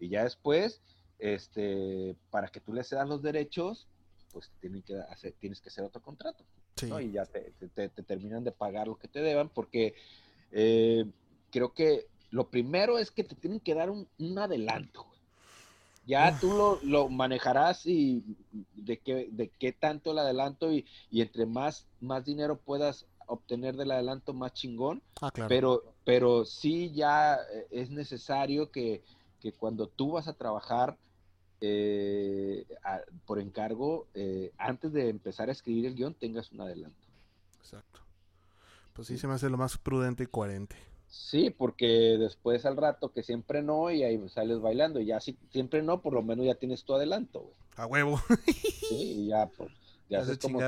[0.00, 0.80] Y ya después,
[1.20, 3.86] este, para que tú le cedas los derechos,
[4.32, 6.44] pues tienen que hacer, tienes que hacer otro contrato.
[7.00, 7.52] Y ya te,
[7.88, 9.94] terminan de pagar lo que te deban, porque
[10.50, 11.04] eh,
[11.50, 14.06] creo que lo primero es que te tienen que dar un,
[14.38, 15.06] adelanto.
[16.06, 18.24] Ya tú lo, lo, manejarás y
[18.74, 23.92] de qué, de qué tanto el adelanto y, entre más, más dinero puedas obtener del
[23.92, 25.02] adelanto, más chingón.
[25.20, 25.48] Ah, claro.
[25.48, 29.02] Pero, pero sí ya eh, es necesario que,
[29.58, 30.96] cuando tú vas a trabajar
[31.60, 32.66] eh,
[33.26, 37.06] por encargo, eh, antes de empezar a escribir el guion, tengas un adelanto.
[37.60, 38.00] Exacto.
[38.92, 40.89] Pues sí, se me hace lo más prudente y coherente.
[41.10, 45.00] Sí, porque después al rato que siempre no y ahí sales bailando.
[45.00, 47.54] Y ya si siempre no, por lo menos ya tienes tu adelanto, güey.
[47.76, 48.20] A huevo.
[48.88, 49.70] Sí, y ya, pues,
[50.08, 50.60] ya, se como,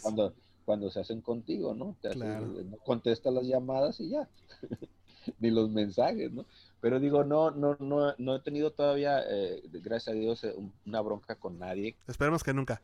[0.00, 0.34] cuando,
[0.64, 1.96] cuando se hacen contigo, ¿no?
[2.00, 4.28] Te no contestas las llamadas y ya.
[5.38, 6.46] Ni los mensajes, ¿no?
[6.80, 10.54] Pero digo, no, no, no, no he tenido todavía, eh, gracias a Dios, eh,
[10.86, 11.94] una bronca con nadie.
[12.08, 12.80] Esperemos que nunca.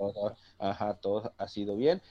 [0.59, 2.03] ajá, todo ha sido bien.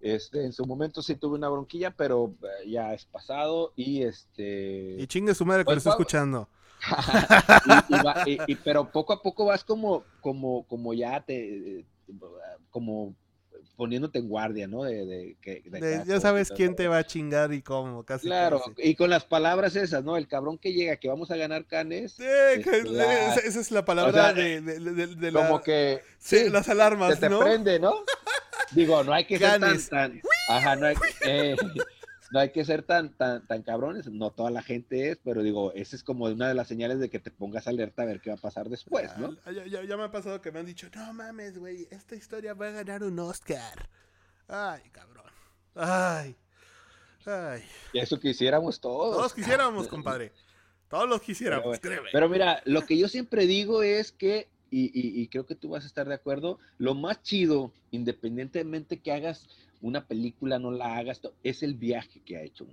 [0.00, 4.96] Este, en su momento sí tuve una bronquilla, pero eh, ya es pasado y este...
[4.98, 6.48] Y chingue su madre que pues lo está escuchando.
[8.46, 11.84] y, pero poco a poco vas como, como, como ya te,
[12.70, 13.14] como
[13.76, 14.84] poniéndote en guardia, ¿no?
[14.84, 15.36] De,
[16.06, 18.26] ya sabes quién te va a chingar y cómo, casi.
[18.26, 20.16] Claro, y con las palabras esas, ¿no?
[20.16, 22.12] El cabrón que llega, que vamos a ganar canes.
[22.12, 22.80] Sí, este,
[23.46, 26.02] esa es la palabra de, de, Como que...
[26.18, 28.04] Sí, las alarmas, se te prende, ¿no?
[28.72, 30.94] Digo, no hay que ser tan, ajá, no hay,
[31.26, 31.56] eh,
[32.30, 35.72] no hay que ser tan, tan, tan cabrones, no toda la gente es, pero digo,
[35.72, 38.30] esa es como una de las señales de que te pongas alerta a ver qué
[38.30, 39.36] va a pasar después, ¿no?
[39.44, 42.54] Ah, ya, ya, me ha pasado que me han dicho, no mames, güey, esta historia
[42.54, 43.88] va a ganar un Oscar.
[44.48, 45.30] Ay, cabrón.
[45.74, 46.36] Ay.
[47.26, 47.62] Ay.
[47.92, 49.16] Y eso quisiéramos todos.
[49.16, 50.32] Todos quisiéramos, compadre.
[50.88, 55.46] Todos los quisiéramos, pero, pero mira, lo que yo siempre digo es que y, creo
[55.46, 59.48] que tú vas a estar de acuerdo, lo más chido, independientemente que hagas
[59.80, 62.66] una película, no la hagas, es el viaje que ha hecho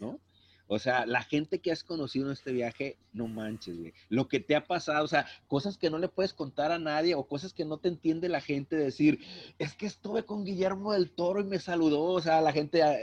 [0.00, 0.20] ¿no?
[0.68, 3.92] O sea, la gente que has conocido en este viaje, no manches, güey.
[4.08, 7.14] Lo que te ha pasado, o sea, cosas que no le puedes contar a nadie
[7.14, 9.20] o cosas que no te entiende la gente decir,
[9.58, 12.96] es que estuve con Guillermo del Toro y me saludó, o sea, la gente, ah,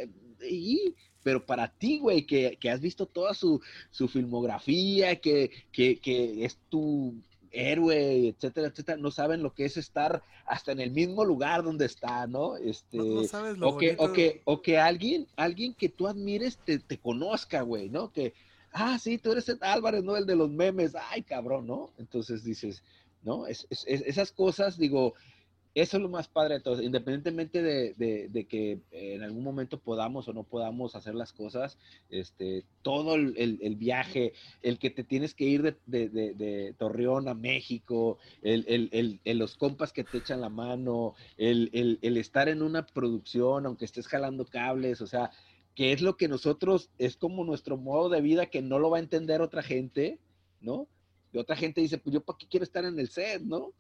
[0.50, 3.62] y, pero para ti, güey, que, has visto toda su,
[4.10, 7.16] filmografía, que, que, que es tu
[7.54, 11.86] héroe, etcétera, etcétera, no saben lo que es estar hasta en el mismo lugar donde
[11.86, 12.58] está, ¿no?
[12.58, 16.58] Este, no, sabes lo o, que, o, que, o que alguien, alguien que tú admires
[16.58, 18.12] te, te conozca, güey, ¿no?
[18.12, 18.34] Que,
[18.74, 20.18] ah, sí, tú eres Álvarez, ¿no?
[20.18, 21.92] El de los memes, ay, cabrón, ¿no?
[22.00, 22.84] Entonces dices,
[23.22, 23.46] ¿no?
[23.46, 25.14] Es, es, esas cosas, digo,
[25.76, 30.34] eso es lo más padre de todo, independientemente de, que en algún momento podamos o
[30.34, 35.78] no podamos hacer las cosas, este, todo el, viaje, el que te tienes que ir
[35.88, 42.62] de, Torreón a México, el, los compas que te echan la mano, el, estar en
[42.62, 45.32] una producción, aunque estés jalando cables, o sea,
[45.74, 48.98] que es lo que nosotros, es como nuestro modo de vida que no lo va
[48.98, 50.20] a entender otra gente,
[50.62, 50.88] ¿no?
[51.32, 53.74] Y otra gente dice, pues yo para qué quiero estar en el set, ¿no?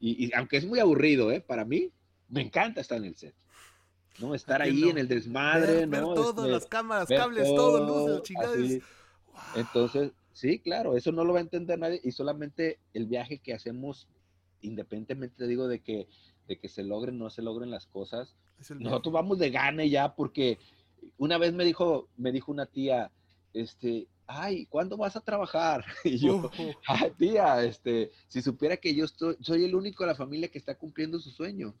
[0.00, 1.40] Y, aunque es muy aburrido, ¿eh?
[1.40, 1.90] Para mí,
[2.28, 3.34] me encanta estar en el set.
[4.18, 4.34] ¿no?
[4.34, 6.14] Estar ahí en el desmadre, ver, ¿no?
[6.14, 8.58] Todo, este, las cámaras, cables, todo, luces, chingados.
[9.56, 13.54] Entonces, sí, claro, eso no lo va a entender nadie y solamente el viaje que
[13.54, 14.08] hacemos,
[14.60, 16.06] independientemente, digo, de que,
[16.46, 18.36] de que se logren o no se logren las cosas,
[18.78, 20.58] nosotros vamos de gane ya porque
[21.18, 23.10] una vez me dijo, me dijo una tía,
[23.52, 25.84] este, ay, ¿cuándo vas a trabajar?
[26.04, 26.50] Y yo,
[26.86, 30.58] ay, tía, este, si supiera que yo estoy, soy el único de la familia que
[30.58, 31.74] está cumpliendo su sueño.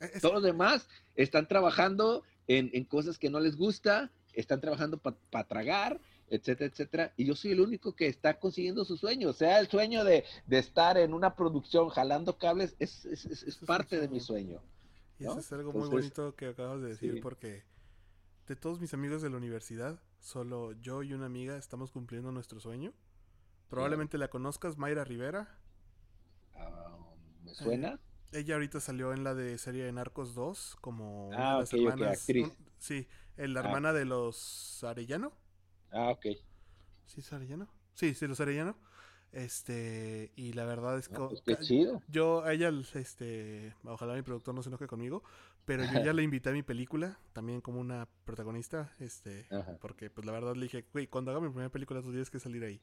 [0.00, 5.46] E, Todos los demás están trabajando en, cosas que no les gusta, están trabajando para
[5.46, 7.12] tragar, etcétera, etcétera.
[7.16, 9.28] Y yo soy el único que está consiguiendo su sueño.
[9.28, 13.06] O sea, el sueño de, estar en una producción jalando cables es,
[13.66, 14.60] parte de mi sueño.
[15.18, 17.62] Y eso es algo muy bonito que acabas de decir porque
[18.48, 22.60] de todos mis amigos de la universidad, solo yo y una amiga estamos cumpliendo nuestro
[22.60, 22.94] sueño.
[23.68, 25.58] Probablemente la conozcas, Mayra Rivera.
[26.54, 26.96] Ah,
[27.42, 27.98] ¿Me suena?
[28.32, 32.26] Eh, ella ahorita salió en la de serie de Narcos 2 como ah, las hermanas.
[32.78, 33.64] sí, la ah.
[33.64, 35.32] hermana de los Arellano.
[35.90, 36.26] Ah, ok.
[37.06, 37.68] ¿Sí es Arellano?
[37.94, 38.76] Sí, sí, los Arellano.
[39.32, 41.16] Este, y la verdad es que.
[41.16, 42.02] Pues qué chido.
[42.08, 45.22] Yo, a ella, este, ojalá mi productor no se enoje conmigo,
[45.64, 49.46] pero yo ya le invité a mi película, también como una protagonista, este,
[49.80, 52.40] porque pues la verdad le dije, güey, cuando haga mi primera película tú tienes que
[52.40, 52.80] salir ahí.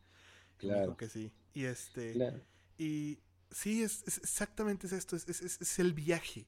[0.58, 0.98] Claro.
[0.98, 1.32] que sí.
[1.54, 2.44] Y este,
[2.78, 3.20] y
[3.50, 6.48] sí, es, exactamente es esto, es, es, es el viaje.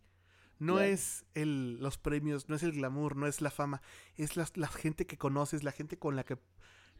[0.59, 3.81] No es el, los premios, no es el glamour, no es la fama,
[4.15, 6.37] es la, la gente que conoces, la gente con la que,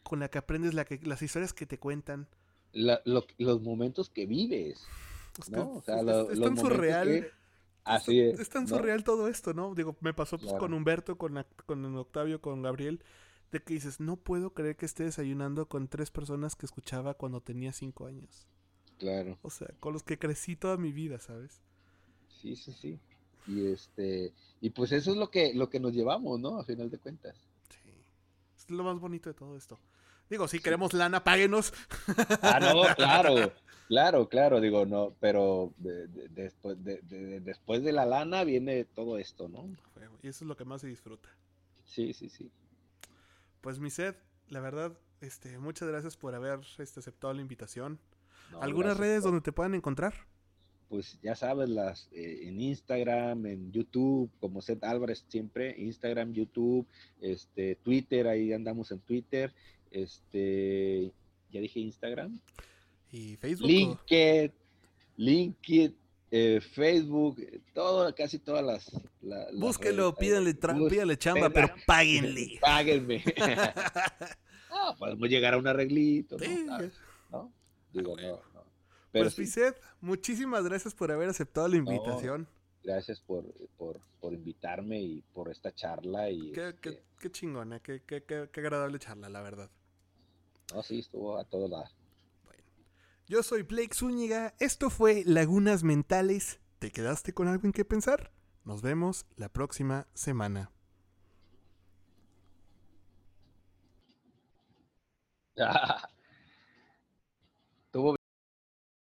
[0.01, 2.27] con la que aprendes, la que, las historias que te cuentan
[2.73, 4.83] los momentos que vives.
[5.49, 5.73] ¿no?
[5.73, 6.01] O sea,
[6.31, 7.31] es, tan surreal.
[7.83, 8.39] Así es.
[8.39, 9.73] Es tan surreal todo esto, ¿no?
[9.73, 13.03] Digo, me pasó pues, con Humberto, con, con Octavio, con Gabriel,
[13.51, 17.41] de que dices, no puedo creer que esté desayunando con tres personas que escuchaba cuando
[17.41, 18.47] tenía cinco años.
[18.99, 19.37] Claro.
[19.41, 21.61] O sea, con los que crecí toda mi vida, ¿sabes?
[22.29, 22.99] Sí, sí, sí.
[23.47, 26.59] Y este, y pues eso es lo que, lo que nos llevamos, ¿no?
[26.59, 27.35] A final de cuentas.
[27.69, 27.91] Sí.
[28.55, 29.79] Es lo más bonito de todo esto.
[30.31, 31.73] Digo, si queremos lana, páguenos.
[32.41, 33.51] Ah, no, claro,
[33.89, 37.01] claro, claro, digo, no, pero después, de,
[37.41, 39.67] después de la lana viene todo esto, ¿no?
[40.23, 41.27] Y eso es lo que más se disfruta.
[41.83, 42.49] Sí, sí, sí.
[43.59, 44.15] Pues mi sed,
[44.47, 47.99] la verdad, este, muchas gracias por haber este, aceptado la invitación.
[48.61, 50.13] ¿Algunas redes donde te puedan encontrar?
[50.87, 56.87] Pues ya sabes, las eh, en Instagram, en YouTube, como Seth Álvarez siempre, Instagram, YouTube,
[57.19, 59.53] este, Twitter, ahí andamos en Twitter,
[59.91, 61.11] este,
[61.51, 62.39] ya dije Instagram.
[63.11, 63.67] Y Facebook.
[63.67, 64.51] LinkedIn,
[65.17, 65.95] LinkedIn,
[66.31, 67.37] eh, Facebook,
[67.73, 68.89] todo, casi todas las.
[69.53, 70.53] Búsquelo, pídanle,
[70.89, 72.57] pídanle chamba, pero páguenle.
[72.61, 73.21] Páguenme.
[74.69, 76.37] no, podemos llegar a un arreglito.
[77.29, 77.51] ¿no?
[77.91, 78.63] Digo, no, no.
[79.11, 79.61] Pero pues, sí.
[79.99, 82.47] muchísimas gracias por haber aceptado la invitación.
[82.81, 83.43] gracias por,
[83.77, 86.29] por, por, invitarme y por esta charla.
[86.29, 89.69] Y qué, qué, este qué chingona, qué, qué, qué, agradable charla, la verdad.
[90.73, 91.89] No, sí, estuvo a todo lado.
[92.45, 92.63] Bueno.
[93.27, 94.53] Yo soy Blake Zúñiga.
[94.59, 96.59] Esto fue Lagunas Mentales.
[96.79, 98.31] ¿Te quedaste con algo en qué pensar?
[98.63, 100.71] Nos vemos la próxima semana.